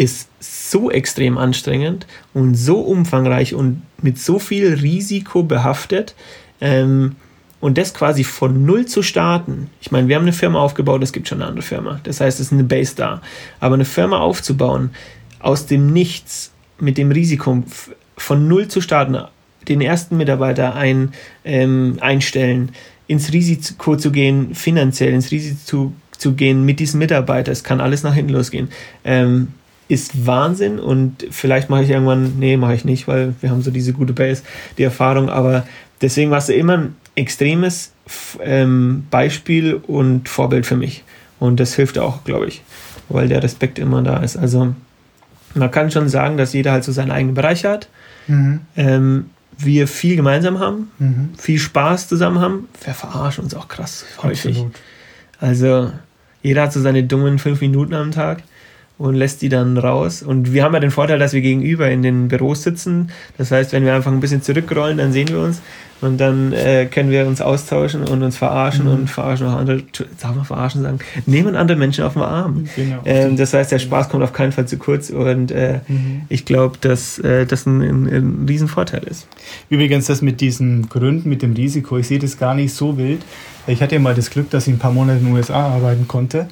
ist 0.00 0.28
so 0.40 0.90
extrem 0.90 1.36
anstrengend 1.36 2.06
und 2.32 2.54
so 2.54 2.80
umfangreich 2.80 3.54
und 3.54 3.82
mit 4.00 4.18
so 4.18 4.38
viel 4.38 4.72
Risiko 4.72 5.42
behaftet. 5.42 6.14
Ähm, 6.62 7.16
und 7.60 7.76
das 7.76 7.92
quasi 7.92 8.24
von 8.24 8.64
null 8.64 8.86
zu 8.86 9.02
starten. 9.02 9.68
Ich 9.82 9.90
meine, 9.90 10.08
wir 10.08 10.16
haben 10.16 10.22
eine 10.22 10.32
Firma 10.32 10.58
aufgebaut, 10.58 11.02
es 11.02 11.12
gibt 11.12 11.28
schon 11.28 11.42
eine 11.42 11.48
andere 11.48 11.62
Firma. 11.62 12.00
Das 12.04 12.22
heißt, 12.22 12.40
es 12.40 12.46
ist 12.46 12.52
eine 12.54 12.64
Base 12.64 12.96
da. 12.96 13.20
Aber 13.60 13.74
eine 13.74 13.84
Firma 13.84 14.20
aufzubauen, 14.20 14.92
aus 15.38 15.66
dem 15.66 15.92
Nichts, 15.92 16.50
mit 16.78 16.96
dem 16.96 17.10
Risiko 17.10 17.62
von 18.16 18.48
null 18.48 18.68
zu 18.68 18.80
starten, 18.80 19.18
den 19.68 19.82
ersten 19.82 20.16
Mitarbeiter 20.16 20.74
ein, 20.76 21.12
ähm, 21.44 21.98
einstellen, 22.00 22.70
ins 23.06 23.34
Risiko 23.34 23.96
zu 23.96 24.10
gehen, 24.10 24.54
finanziell 24.54 25.12
ins 25.12 25.30
Risiko 25.30 25.92
zu, 26.16 26.34
gehen 26.34 26.64
mit 26.64 26.80
diesem 26.80 27.00
Mitarbeiter, 27.00 27.52
es 27.52 27.64
kann 27.64 27.82
alles 27.82 28.02
nach 28.02 28.14
hinten 28.14 28.32
losgehen. 28.32 28.70
Ähm, 29.04 29.48
ist 29.90 30.24
Wahnsinn 30.24 30.78
und 30.78 31.26
vielleicht 31.30 31.68
mache 31.68 31.82
ich 31.82 31.90
irgendwann, 31.90 32.38
nee, 32.38 32.56
mache 32.56 32.74
ich 32.74 32.84
nicht, 32.84 33.08
weil 33.08 33.34
wir 33.40 33.50
haben 33.50 33.60
so 33.60 33.72
diese 33.72 33.92
gute 33.92 34.12
Base, 34.12 34.42
die 34.78 34.84
Erfahrung, 34.84 35.28
aber 35.28 35.66
deswegen 36.00 36.30
warst 36.30 36.48
du 36.48 36.54
immer 36.54 36.78
ein 36.78 36.94
extremes 37.16 37.92
ähm, 38.40 39.06
Beispiel 39.10 39.74
und 39.74 40.28
Vorbild 40.28 40.64
für 40.64 40.76
mich 40.76 41.02
und 41.40 41.58
das 41.58 41.74
hilft 41.74 41.98
auch, 41.98 42.22
glaube 42.22 42.46
ich, 42.46 42.62
weil 43.08 43.28
der 43.28 43.42
Respekt 43.42 43.80
immer 43.80 44.00
da 44.02 44.18
ist. 44.18 44.36
Also 44.36 44.74
man 45.54 45.70
kann 45.72 45.90
schon 45.90 46.08
sagen, 46.08 46.36
dass 46.36 46.52
jeder 46.52 46.70
halt 46.70 46.84
so 46.84 46.92
seinen 46.92 47.10
eigenen 47.10 47.34
Bereich 47.34 47.64
hat. 47.64 47.88
Mhm. 48.28 48.60
Ähm, 48.76 49.30
wir 49.58 49.88
viel 49.88 50.14
gemeinsam 50.14 50.60
haben, 50.60 50.92
mhm. 51.00 51.30
viel 51.36 51.58
Spaß 51.58 52.06
zusammen 52.06 52.38
haben. 52.38 52.68
Wir 52.84 52.94
verarschen 52.94 53.42
uns 53.42 53.54
auch 53.54 53.66
krass 53.66 54.04
häufig. 54.22 54.52
Absolut. 54.52 54.74
Also 55.40 55.92
jeder 56.42 56.62
hat 56.62 56.72
so 56.72 56.80
seine 56.80 57.02
dummen 57.02 57.40
fünf 57.40 57.60
Minuten 57.60 57.94
am 57.94 58.12
Tag 58.12 58.44
und 59.00 59.14
lässt 59.14 59.40
die 59.40 59.48
dann 59.48 59.78
raus. 59.78 60.22
Und 60.22 60.52
wir 60.52 60.62
haben 60.62 60.74
ja 60.74 60.80
den 60.80 60.90
Vorteil, 60.90 61.18
dass 61.18 61.32
wir 61.32 61.40
gegenüber 61.40 61.90
in 61.90 62.02
den 62.02 62.28
Büros 62.28 62.62
sitzen. 62.62 63.10
Das 63.38 63.50
heißt, 63.50 63.72
wenn 63.72 63.86
wir 63.86 63.94
einfach 63.94 64.12
ein 64.12 64.20
bisschen 64.20 64.42
zurückrollen, 64.42 64.98
dann 64.98 65.10
sehen 65.10 65.28
wir 65.28 65.40
uns 65.40 65.62
und 66.02 66.18
dann 66.18 66.52
äh, 66.52 66.84
können 66.84 67.10
wir 67.10 67.26
uns 67.26 67.40
austauschen 67.40 68.02
und 68.02 68.22
uns 68.22 68.36
verarschen 68.36 68.84
mhm. 68.84 68.92
und 68.92 69.10
verarschen 69.10 69.46
auch 69.46 69.56
andere, 69.56 69.82
sag 70.18 70.36
mal 70.36 70.44
verarschen 70.44 70.82
sagen, 70.82 70.98
nehmen 71.24 71.56
andere 71.56 71.78
Menschen 71.78 72.04
auf 72.04 72.12
den 72.12 72.22
Arm. 72.22 72.64
Genau. 72.76 73.00
Ähm, 73.06 73.38
das 73.38 73.54
heißt, 73.54 73.72
der 73.72 73.78
Spaß 73.78 74.10
kommt 74.10 74.22
auf 74.22 74.34
keinen 74.34 74.52
Fall 74.52 74.68
zu 74.68 74.76
kurz 74.76 75.08
und 75.08 75.50
äh, 75.50 75.80
mhm. 75.88 76.22
ich 76.28 76.44
glaube, 76.44 76.76
dass 76.82 77.18
äh, 77.20 77.46
das 77.46 77.64
ein, 77.64 77.80
ein, 77.80 78.06
ein 78.06 78.44
Riesenvorteil 78.46 79.04
ist. 79.04 79.26
Übrigens, 79.70 80.06
das 80.06 80.20
mit 80.20 80.42
diesen 80.42 80.90
Gründen, 80.90 81.26
mit 81.28 81.40
dem 81.40 81.54
Risiko, 81.54 81.96
ich 81.96 82.08
sehe 82.08 82.18
das 82.18 82.36
gar 82.36 82.54
nicht 82.54 82.74
so 82.74 82.98
wild. 82.98 83.22
Ich 83.66 83.80
hatte 83.80 83.94
ja 83.94 84.00
mal 84.00 84.14
das 84.14 84.28
Glück, 84.28 84.50
dass 84.50 84.66
ich 84.66 84.74
ein 84.74 84.78
paar 84.78 84.92
Monate 84.92 85.20
in 85.20 85.24
den 85.24 85.34
USA 85.34 85.68
arbeiten 85.68 86.06
konnte. 86.06 86.48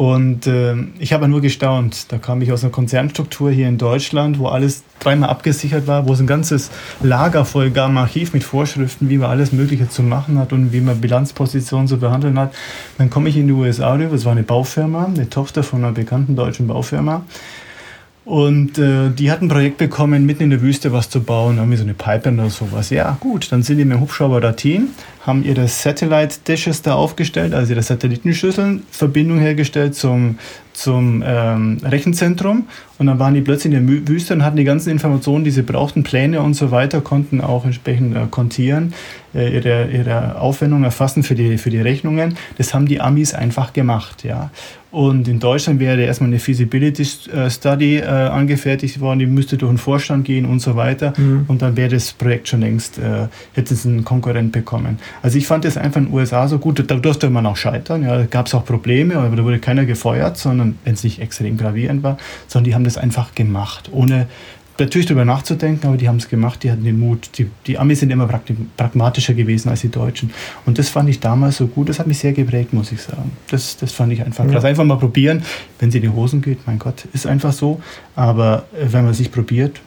Und 0.00 0.46
äh, 0.46 0.76
ich 0.98 1.12
habe 1.12 1.28
nur 1.28 1.42
gestaunt. 1.42 2.10
Da 2.10 2.16
kam 2.16 2.40
ich 2.40 2.52
aus 2.52 2.64
einer 2.64 2.72
Konzernstruktur 2.72 3.50
hier 3.50 3.68
in 3.68 3.76
Deutschland, 3.76 4.38
wo 4.38 4.46
alles 4.46 4.82
dreimal 4.98 5.28
abgesichert 5.28 5.86
war, 5.86 6.08
wo 6.08 6.14
es 6.14 6.20
ein 6.20 6.26
ganzes 6.26 6.70
Lager 7.02 7.44
voll 7.44 7.70
gab, 7.70 7.90
ein 7.90 7.98
Archiv 7.98 8.32
mit 8.32 8.42
Vorschriften, 8.42 9.10
wie 9.10 9.18
man 9.18 9.28
alles 9.28 9.52
Mögliche 9.52 9.90
zu 9.90 10.02
machen 10.02 10.38
hat 10.38 10.54
und 10.54 10.72
wie 10.72 10.80
man 10.80 11.02
Bilanzpositionen 11.02 11.86
zu 11.86 11.98
behandeln 11.98 12.38
hat. 12.38 12.54
Dann 12.96 13.10
komme 13.10 13.28
ich 13.28 13.36
in 13.36 13.46
die 13.46 13.52
USA 13.52 13.92
rüber. 13.92 14.14
Es 14.14 14.24
war 14.24 14.32
eine 14.32 14.42
Baufirma, 14.42 15.04
eine 15.04 15.28
Tochter 15.28 15.62
von 15.62 15.84
einer 15.84 15.92
bekannten 15.92 16.34
deutschen 16.34 16.66
Baufirma. 16.66 17.22
Und 18.24 18.78
äh, 18.78 19.10
die 19.10 19.30
hatten 19.30 19.46
ein 19.46 19.48
Projekt 19.48 19.78
bekommen, 19.78 20.26
mitten 20.26 20.42
in 20.42 20.50
der 20.50 20.60
Wüste 20.60 20.92
was 20.92 21.08
zu 21.08 21.22
bauen, 21.22 21.56
irgendwie 21.56 21.78
so 21.78 21.84
eine 21.84 21.94
Pipeline 21.94 22.42
oder 22.42 22.50
sowas. 22.50 22.90
Ja, 22.90 23.16
gut, 23.18 23.50
dann 23.50 23.62
sind 23.62 23.78
die 23.78 23.84
mit 23.84 23.96
dem 23.96 24.00
Hubschrauber 24.02 24.40
dorthin, 24.40 24.88
haben 25.26 25.42
ihre 25.42 25.66
Satellite 25.68 26.36
Dishes 26.46 26.82
da 26.82 26.94
aufgestellt, 26.94 27.54
also 27.54 27.72
ihre 27.72 27.82
Satellitenschüsseln, 27.82 28.82
Verbindung 28.90 29.38
hergestellt 29.38 29.94
zum, 29.94 30.38
zum 30.80 31.22
ähm, 31.26 31.78
Rechenzentrum 31.84 32.64
und 33.00 33.06
dann 33.06 33.18
waren 33.18 33.32
die 33.32 33.40
plötzlich 33.40 33.72
in 33.72 33.86
der 33.86 34.08
Wüste 34.08 34.34
und 34.34 34.44
hatten 34.44 34.58
die 34.58 34.64
ganzen 34.64 34.90
Informationen, 34.90 35.42
die 35.42 35.50
sie 35.50 35.62
brauchten, 35.62 36.02
Pläne 36.02 36.42
und 36.42 36.52
so 36.52 36.70
weiter, 36.70 37.00
konnten 37.00 37.40
auch 37.40 37.64
entsprechend 37.64 38.14
äh, 38.14 38.26
kontieren, 38.30 38.92
äh, 39.34 39.54
ihre, 39.54 39.90
ihre 39.90 40.38
Aufwendungen 40.38 40.84
erfassen 40.84 41.22
für 41.22 41.34
die, 41.34 41.56
für 41.56 41.70
die 41.70 41.80
Rechnungen. 41.80 42.36
Das 42.58 42.74
haben 42.74 42.84
die 42.84 43.00
Amis 43.00 43.32
einfach 43.32 43.72
gemacht. 43.72 44.22
Ja. 44.24 44.50
Und 44.90 45.28
in 45.28 45.38
Deutschland 45.38 45.80
wäre 45.80 46.02
erstmal 46.02 46.28
eine 46.28 46.40
Feasibility 46.40 47.06
äh, 47.32 47.48
Study 47.48 47.98
äh, 47.98 48.06
angefertigt 48.06 49.00
worden, 49.00 49.20
die 49.20 49.26
müsste 49.26 49.56
durch 49.56 49.70
den 49.70 49.78
Vorstand 49.78 50.24
gehen 50.26 50.44
und 50.44 50.60
so 50.60 50.76
weiter. 50.76 51.14
Mhm. 51.16 51.44
Und 51.46 51.62
dann 51.62 51.78
wäre 51.78 51.88
das 51.88 52.12
Projekt 52.12 52.48
schon 52.48 52.60
längst, 52.60 52.98
äh, 52.98 53.28
hätte 53.54 53.72
es 53.72 53.86
einen 53.86 54.04
Konkurrent 54.04 54.52
bekommen. 54.52 54.98
Also 55.22 55.38
ich 55.38 55.46
fand 55.46 55.64
das 55.64 55.78
einfach 55.78 56.00
in 56.00 56.06
den 56.06 56.14
USA 56.14 56.48
so 56.48 56.58
gut, 56.58 56.84
da 56.86 56.96
durfte 56.96 57.30
man 57.30 57.46
auch 57.46 57.56
scheitern. 57.56 58.02
Ja, 58.02 58.18
da 58.18 58.24
gab 58.24 58.46
es 58.46 58.54
auch 58.54 58.64
Probleme, 58.66 59.16
aber 59.16 59.36
da 59.36 59.44
wurde 59.44 59.58
keiner 59.58 59.86
gefeuert, 59.86 60.36
sondern 60.36 60.69
wenn 60.84 60.94
es 60.94 61.04
nicht 61.04 61.20
extrem 61.20 61.56
gravierend 61.56 62.02
war, 62.02 62.18
sondern 62.48 62.64
die 62.64 62.74
haben 62.74 62.84
das 62.84 62.98
einfach 62.98 63.34
gemacht, 63.34 63.90
ohne 63.92 64.26
natürlich 64.80 65.06
darüber 65.06 65.24
nachzudenken, 65.24 65.86
aber 65.86 65.96
die 65.96 66.08
haben 66.08 66.16
es 66.16 66.28
gemacht, 66.28 66.62
die 66.62 66.70
hatten 66.70 66.84
den 66.84 66.98
Mut. 66.98 67.30
Die, 67.38 67.48
die 67.66 67.78
Amis 67.78 68.00
sind 68.00 68.10
immer 68.10 68.26
pragmatischer 68.76 69.34
gewesen 69.34 69.68
als 69.68 69.82
die 69.82 69.90
Deutschen. 69.90 70.30
Und 70.66 70.78
das 70.78 70.88
fand 70.88 71.08
ich 71.08 71.20
damals 71.20 71.58
so 71.58 71.66
gut, 71.66 71.88
das 71.88 71.98
hat 71.98 72.06
mich 72.06 72.18
sehr 72.18 72.32
geprägt, 72.32 72.72
muss 72.72 72.90
ich 72.90 73.02
sagen. 73.02 73.32
Das, 73.48 73.76
das 73.76 73.92
fand 73.92 74.12
ich 74.12 74.24
einfach 74.24 74.46
krass. 74.46 74.62
Ja. 74.62 74.68
Einfach 74.68 74.84
mal 74.84 74.96
probieren, 74.96 75.42
wenn 75.78 75.90
es 75.90 75.94
in 75.94 76.02
die 76.02 76.08
Hosen 76.08 76.42
geht, 76.42 76.66
mein 76.66 76.78
Gott, 76.78 77.06
ist 77.12 77.26
einfach 77.26 77.52
so. 77.52 77.80
Aber 78.16 78.64
äh, 78.72 78.86
wenn 78.90 79.04
man 79.04 79.14
sich 79.14 79.30
probiert, 79.30 79.80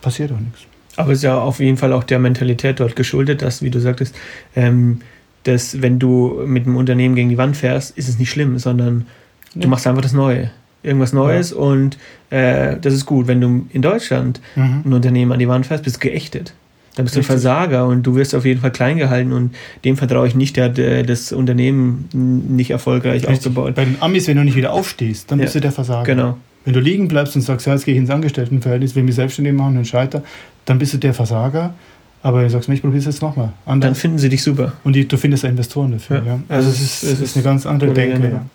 passiert 0.00 0.30
auch 0.32 0.40
nichts. 0.40 0.60
Aber 0.96 1.12
es 1.12 1.18
ist 1.18 1.24
ja 1.24 1.38
auf 1.38 1.58
jeden 1.58 1.78
Fall 1.78 1.92
auch 1.92 2.04
der 2.04 2.18
Mentalität 2.18 2.80
dort 2.80 2.96
geschuldet, 2.96 3.40
dass, 3.42 3.62
wie 3.62 3.70
du 3.70 3.80
sagtest, 3.80 4.14
ähm, 4.54 5.00
dass 5.44 5.80
wenn 5.80 5.98
du 5.98 6.42
mit 6.46 6.66
einem 6.66 6.76
Unternehmen 6.76 7.14
gegen 7.14 7.30
die 7.30 7.38
Wand 7.38 7.56
fährst, 7.56 7.96
ist 7.96 8.08
es 8.08 8.18
nicht 8.18 8.30
schlimm, 8.30 8.58
sondern 8.58 9.06
du 9.54 9.68
machst 9.68 9.86
einfach 9.86 10.02
das 10.02 10.12
Neue 10.12 10.50
irgendwas 10.82 11.12
Neues 11.12 11.50
ja. 11.50 11.56
und 11.56 11.96
äh, 12.30 12.76
das 12.80 12.94
ist 12.94 13.06
gut. 13.06 13.26
Wenn 13.26 13.40
du 13.40 13.66
in 13.70 13.82
Deutschland 13.82 14.40
mhm. 14.56 14.82
ein 14.84 14.92
Unternehmen 14.92 15.32
an 15.32 15.38
die 15.38 15.48
Wand 15.48 15.66
fährst, 15.66 15.84
bist 15.84 15.96
du 15.96 16.00
geächtet. 16.00 16.54
Dann 16.96 17.06
bist 17.06 17.16
du 17.16 17.20
ein 17.20 17.24
Versager 17.24 17.86
und 17.86 18.02
du 18.02 18.16
wirst 18.16 18.34
auf 18.34 18.44
jeden 18.44 18.60
Fall 18.60 18.70
klein 18.70 18.98
gehalten 18.98 19.32
und 19.32 19.54
dem 19.84 19.96
vertraue 19.96 20.26
ich 20.26 20.34
nicht, 20.34 20.56
der 20.56 20.66
hat 20.66 20.78
äh, 20.78 21.02
das 21.04 21.32
Unternehmen 21.32 22.08
nicht 22.12 22.70
erfolgreich 22.70 23.22
Richtig. 23.22 23.30
aufgebaut. 23.30 23.74
Bei 23.76 23.84
den 23.86 23.96
Amis, 24.00 24.28
wenn 24.28 24.36
du 24.36 24.44
nicht 24.44 24.56
wieder 24.56 24.72
aufstehst, 24.72 25.30
dann 25.30 25.38
ja. 25.38 25.44
bist 25.44 25.54
du 25.54 25.60
der 25.60 25.72
Versager. 25.72 26.04
Genau. 26.04 26.36
Wenn 26.64 26.74
du 26.74 26.80
liegen 26.80 27.08
bleibst 27.08 27.34
und 27.34 27.42
sagst, 27.42 27.66
ja, 27.66 27.72
jetzt 27.72 27.86
gehe 27.86 27.94
ich 27.94 28.00
ins 28.00 28.10
Angestelltenverhältnis, 28.10 28.94
will 28.94 29.04
mich 29.04 29.14
selbstständig 29.14 29.54
machen 29.54 29.78
und 29.78 29.86
scheiter, 29.86 30.22
dann 30.64 30.78
bist 30.78 30.92
du 30.92 30.98
der 30.98 31.14
Versager. 31.14 31.74
Aber 32.22 32.38
wenn 32.38 32.44
du 32.44 32.50
sagst, 32.50 32.68
ich 32.68 32.82
probiere 32.82 33.00
es 33.00 33.06
jetzt 33.06 33.20
nochmal. 33.20 33.52
Dann 33.66 33.96
finden 33.96 34.18
sie 34.18 34.28
dich 34.28 34.44
super. 34.44 34.74
Und 34.84 34.94
die, 34.94 35.08
du 35.08 35.16
findest 35.16 35.42
Investoren 35.42 35.90
dafür. 35.90 36.18
Ja. 36.18 36.24
ja. 36.24 36.40
Also, 36.48 36.68
also 36.68 36.70
es, 36.70 37.02
ist, 37.02 37.12
es 37.14 37.20
ist 37.20 37.36
eine 37.36 37.42
ganz 37.42 37.66
andere 37.66 37.92
Denke. 37.92 38.28
Ja. 38.28 38.46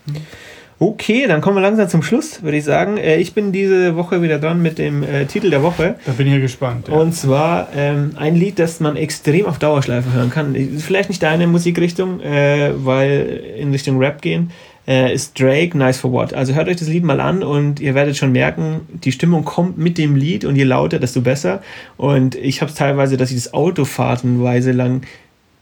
Okay, 0.79 1.25
dann 1.27 1.41
kommen 1.41 1.57
wir 1.57 1.61
langsam 1.61 1.89
zum 1.89 2.03
Schluss, 2.03 2.43
würde 2.43 2.57
ich 2.57 2.63
sagen. 2.63 2.97
Äh, 2.97 3.17
ich 3.17 3.33
bin 3.33 3.51
diese 3.51 3.95
Woche 3.95 4.21
wieder 4.21 4.37
dran 4.37 4.61
mit 4.61 4.77
dem 4.77 5.01
äh, 5.01 5.25
Titel 5.25 5.49
der 5.49 5.63
Woche. 5.63 5.95
Da 6.05 6.11
bin 6.11 6.27
ich 6.27 6.33
ja 6.33 6.39
gespannt. 6.39 6.87
Ja. 6.87 6.93
Und 6.93 7.13
zwar 7.13 7.69
ähm, 7.75 8.11
ein 8.15 8.35
Lied, 8.35 8.59
das 8.59 8.79
man 8.79 8.95
extrem 8.95 9.47
auf 9.47 9.57
Dauerschleife 9.57 10.13
hören 10.13 10.29
kann. 10.29 10.55
Vielleicht 10.77 11.09
nicht 11.09 11.23
deine 11.23 11.47
Musikrichtung, 11.47 12.21
äh, 12.21 12.73
weil 12.75 13.41
in 13.57 13.71
Richtung 13.71 13.97
Rap 13.97 14.21
gehen, 14.21 14.51
äh, 14.87 15.11
ist 15.11 15.39
Drake 15.39 15.75
Nice 15.75 15.97
for 15.97 16.11
What. 16.11 16.35
Also 16.35 16.53
hört 16.53 16.69
euch 16.69 16.77
das 16.77 16.87
Lied 16.87 17.03
mal 17.03 17.21
an 17.21 17.41
und 17.41 17.79
ihr 17.79 17.95
werdet 17.95 18.15
schon 18.15 18.31
merken, 18.31 18.81
die 19.03 19.11
Stimmung 19.11 19.45
kommt 19.45 19.79
mit 19.79 19.97
dem 19.97 20.15
Lied 20.15 20.45
und 20.45 20.55
je 20.55 20.63
lauter, 20.63 20.99
desto 20.99 21.21
besser. 21.21 21.63
Und 21.97 22.35
ich 22.35 22.61
habe 22.61 22.69
es 22.69 22.77
teilweise, 22.77 23.17
dass 23.17 23.31
ich 23.31 23.35
das 23.35 23.51
Autofahrtenweise 23.51 24.73
lang 24.73 25.01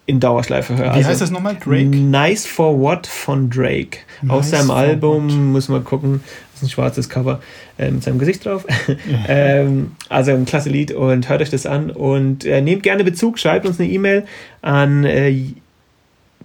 in 0.08 0.20
Dauerschleife 0.20 0.78
höre. 0.78 0.86
Wie 0.86 0.98
also, 0.98 1.10
heißt 1.10 1.22
das 1.22 1.32
nochmal? 1.32 1.56
Drake? 1.56 1.98
Nice 1.98 2.46
for 2.46 2.80
What 2.80 3.08
von 3.08 3.50
Drake. 3.50 3.98
Nice 4.22 4.32
Aus 4.32 4.52
seinem 4.52 4.70
Album, 4.72 5.30
what? 5.30 5.36
muss 5.36 5.68
man 5.68 5.84
gucken, 5.84 6.24
das 6.54 6.62
ist 6.62 6.68
ein 6.68 6.70
schwarzes 6.70 7.10
Cover 7.10 7.42
äh, 7.78 7.90
mit 7.90 8.04
seinem 8.04 8.20
Gesicht 8.20 8.46
drauf. 8.46 8.68
ähm, 9.28 9.96
also 10.10 10.30
ein 10.32 10.46
klasse 10.46 10.70
Lied 10.70 10.92
und 10.92 11.28
hört 11.28 11.42
euch 11.42 11.50
das 11.50 11.66
an 11.66 11.90
und 11.90 12.46
äh, 12.46 12.62
nehmt 12.62 12.84
gerne 12.84 13.04
Bezug, 13.04 13.40
schreibt 13.40 13.66
uns 13.66 13.80
eine 13.80 13.90
E-Mail 13.90 14.26
an 14.62 15.06
äh, 15.06 15.36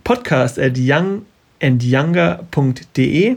podcast 0.05 0.59
at 0.59 0.79
youngandyounger.de. 0.79 3.37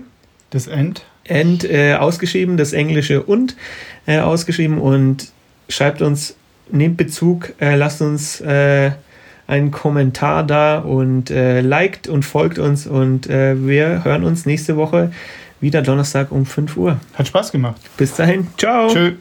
Das 0.52 0.68
End? 0.68 1.04
End 1.26 1.66
äh, 1.66 1.96
ausgeschrieben, 1.96 2.56
das 2.58 2.74
Englische 2.74 3.24
und 3.24 3.56
äh, 4.06 4.20
ausgeschrieben 4.20 4.78
und 4.78 5.32
schreibt 5.68 6.02
uns, 6.02 6.36
nehmt 6.72 6.96
Bezug, 6.96 7.54
äh, 7.60 7.76
lasst 7.76 8.02
uns 8.02 8.42
einen 9.54 9.72
Kommentar 9.72 10.44
da 10.44 10.80
und 10.80 11.30
äh, 11.30 11.62
liked 11.62 12.08
und 12.08 12.24
folgt 12.24 12.58
uns 12.58 12.88
und 12.88 13.30
äh, 13.30 13.56
wir 13.66 14.04
hören 14.04 14.24
uns 14.24 14.46
nächste 14.46 14.78
Woche 14.78 15.12
wieder 15.62 15.82
Donnerstag 15.82 16.32
um 16.32 16.46
5 16.46 16.76
Uhr. 16.76 17.00
Hat 17.14 17.28
Spaß 17.28 17.52
gemacht. 17.52 17.80
Bis 17.96 18.16
dahin. 18.16 18.48
Ciao. 18.58 18.88
Tschö. 18.88 19.14